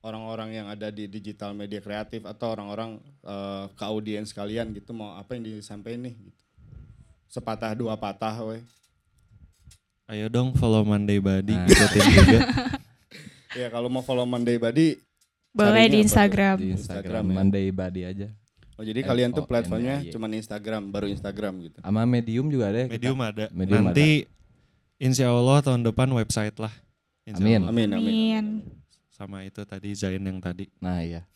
orang-orang 0.00 0.50
yang 0.52 0.66
ada 0.66 0.88
di 0.88 1.06
digital 1.06 1.52
media 1.52 1.78
kreatif 1.78 2.22
atau 2.22 2.50
orang-orang 2.50 2.96
eh, 3.22 3.64
ke 3.70 3.84
audiens 3.84 4.30
kalian 4.30 4.70
gitu 4.72 4.90
mau 4.90 5.14
apa 5.14 5.32
yang 5.32 5.48
disampaikan 5.48 6.04
nih 6.04 6.14
gitu. 6.14 6.38
Sepatah 7.28 7.72
dua 7.72 7.94
patah 7.94 8.34
weh. 8.42 8.62
ayo 10.08 10.26
dong 10.26 10.52
follow 10.52 10.80
Monday 10.82 11.20
Body 11.20 11.52
Nah. 11.52 11.68
ikutin 11.68 12.04
juga 12.08 12.40
Ya 13.60 13.68
kalau 13.68 13.88
mau 13.88 14.00
follow 14.00 14.24
Monday 14.24 14.56
Body 14.56 14.96
Boleh 15.50 15.84
di? 15.86 16.00
Instagram. 16.00 16.56
Di 16.56 16.72
Instagram 16.72 16.78
Instagram 16.78 17.24
ya. 17.24 17.34
Monday 17.34 17.66
Body 17.68 18.02
aja. 18.04 18.28
Oh 18.78 18.86
jadi 18.86 19.02
kalian 19.02 19.34
tuh 19.34 19.42
platformnya 19.42 19.98
NDAY. 19.98 20.14
cuman 20.14 20.30
Instagram, 20.38 20.82
baru 20.94 21.10
Instagram 21.10 21.66
gitu. 21.66 21.78
Sama 21.82 22.06
Medium 22.06 22.46
juga 22.46 22.70
ada 22.70 22.78
ya. 22.78 22.86
kita. 22.86 22.94
Medium 22.94 23.18
ada 23.18 23.44
Medium 23.50 23.82
nanti 23.90 24.08
insya 25.02 25.34
Allah 25.34 25.58
tahun 25.58 25.82
depan 25.82 26.06
website 26.14 26.54
lah 26.62 26.70
Insya 27.26 27.42
Amin. 27.42 27.58
Allah. 27.66 27.70
Amin 27.74 27.88
amin. 27.90 28.06
Amin. 28.06 28.46
sama 29.10 29.42
itu 29.42 29.58
tadi 29.66 29.90
Zain 29.98 30.22
yang 30.22 30.38
tadi 30.38 30.70
Nah 30.78 31.02
iya. 31.02 31.26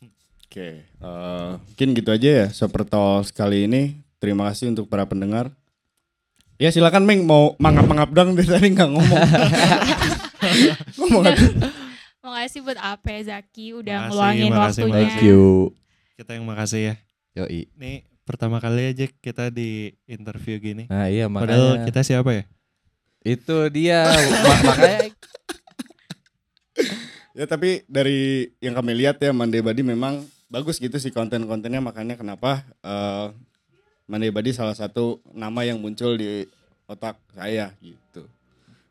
Oke, 0.47 0.87
eh, 0.87 1.51
mungkin 1.59 1.89
gitu 1.99 2.15
aja 2.15 2.29
ya 2.31 2.47
Super 2.55 2.87
Talks 2.87 3.35
kali 3.35 3.67
ini. 3.67 3.99
Terima 4.23 4.47
kasih 4.47 4.71
untuk 4.71 4.87
para 4.87 5.03
pendengar. 5.03 5.51
Ya 6.63 6.71
silakan 6.71 7.03
Meng 7.03 7.27
mau 7.27 7.59
mangap-mangap 7.59 8.15
dong 8.15 8.39
dari 8.39 8.47
tadi 8.47 8.71
nggak 8.71 8.87
ngomong. 8.87 9.19
ngomong 11.03 11.23
aja. 11.27 11.47
Makasih 12.23 12.61
buat 12.63 12.79
Ape 12.79 13.19
Zaki 13.27 13.75
udah 13.75 13.97
Makasih, 13.99 14.11
ngeluangin 14.15 14.51
makasih, 14.55 14.83
waktunya. 14.87 14.95
Thank 14.95 15.27
you. 15.27 15.43
kita 16.15 16.39
yang 16.39 16.47
makasih 16.47 16.81
ya 16.87 16.95
Yoi. 17.33 17.69
Nih 17.81 18.05
pertama 18.23 18.61
kali 18.61 18.93
aja 18.93 19.09
kita 19.09 19.49
di 19.49 19.97
interview 20.05 20.61
gini. 20.61 20.85
Nah 20.87 21.09
iya 21.09 21.27
Padahal 21.27 21.81
makanya. 21.81 21.87
kita 21.89 22.01
siapa 22.05 22.31
ya? 22.33 22.45
Itu 23.25 23.73
dia. 23.73 24.05
Ma- 24.45 24.63
makanya 24.69 25.11
Ya 27.33 27.49
tapi 27.49 27.81
dari 27.89 28.53
yang 28.61 28.77
kami 28.77 28.93
lihat 28.93 29.17
ya 29.17 29.33
Monday 29.33 29.65
Body 29.65 29.81
memang 29.81 30.21
bagus 30.53 30.77
gitu 30.77 31.01
sih 31.01 31.09
konten-kontennya 31.09 31.81
makanya 31.81 32.21
kenapa 32.21 32.61
eh 32.85 33.33
Monday 34.05 34.29
Body 34.29 34.53
salah 34.53 34.77
satu 34.77 35.25
nama 35.33 35.65
yang 35.65 35.81
muncul 35.81 36.13
di 36.21 36.45
otak 36.85 37.17
saya 37.33 37.73
gitu. 37.81 38.29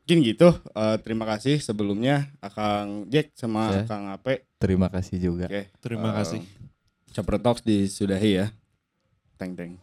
Mungkin 0.02 0.18
gitu. 0.26 0.50
eh, 0.74 0.98
terima 1.06 1.30
kasih 1.30 1.62
sebelumnya 1.62 2.34
Akang 2.42 3.06
Jack 3.14 3.30
sama 3.38 3.70
Ya. 3.70 3.86
Akang 3.86 4.10
Ape. 4.10 4.50
terima 4.58 4.90
kasih 4.90 5.22
juga. 5.22 5.46
Oke. 5.46 5.70
Terima 5.78 6.10
eh, 6.10 6.14
kasih. 6.18 6.42
Super 7.12 7.36
Talks 7.44 7.62
disudahi 7.68 8.32
ya. 8.40 8.46
Teng 9.36 9.52
teng. 9.60 9.76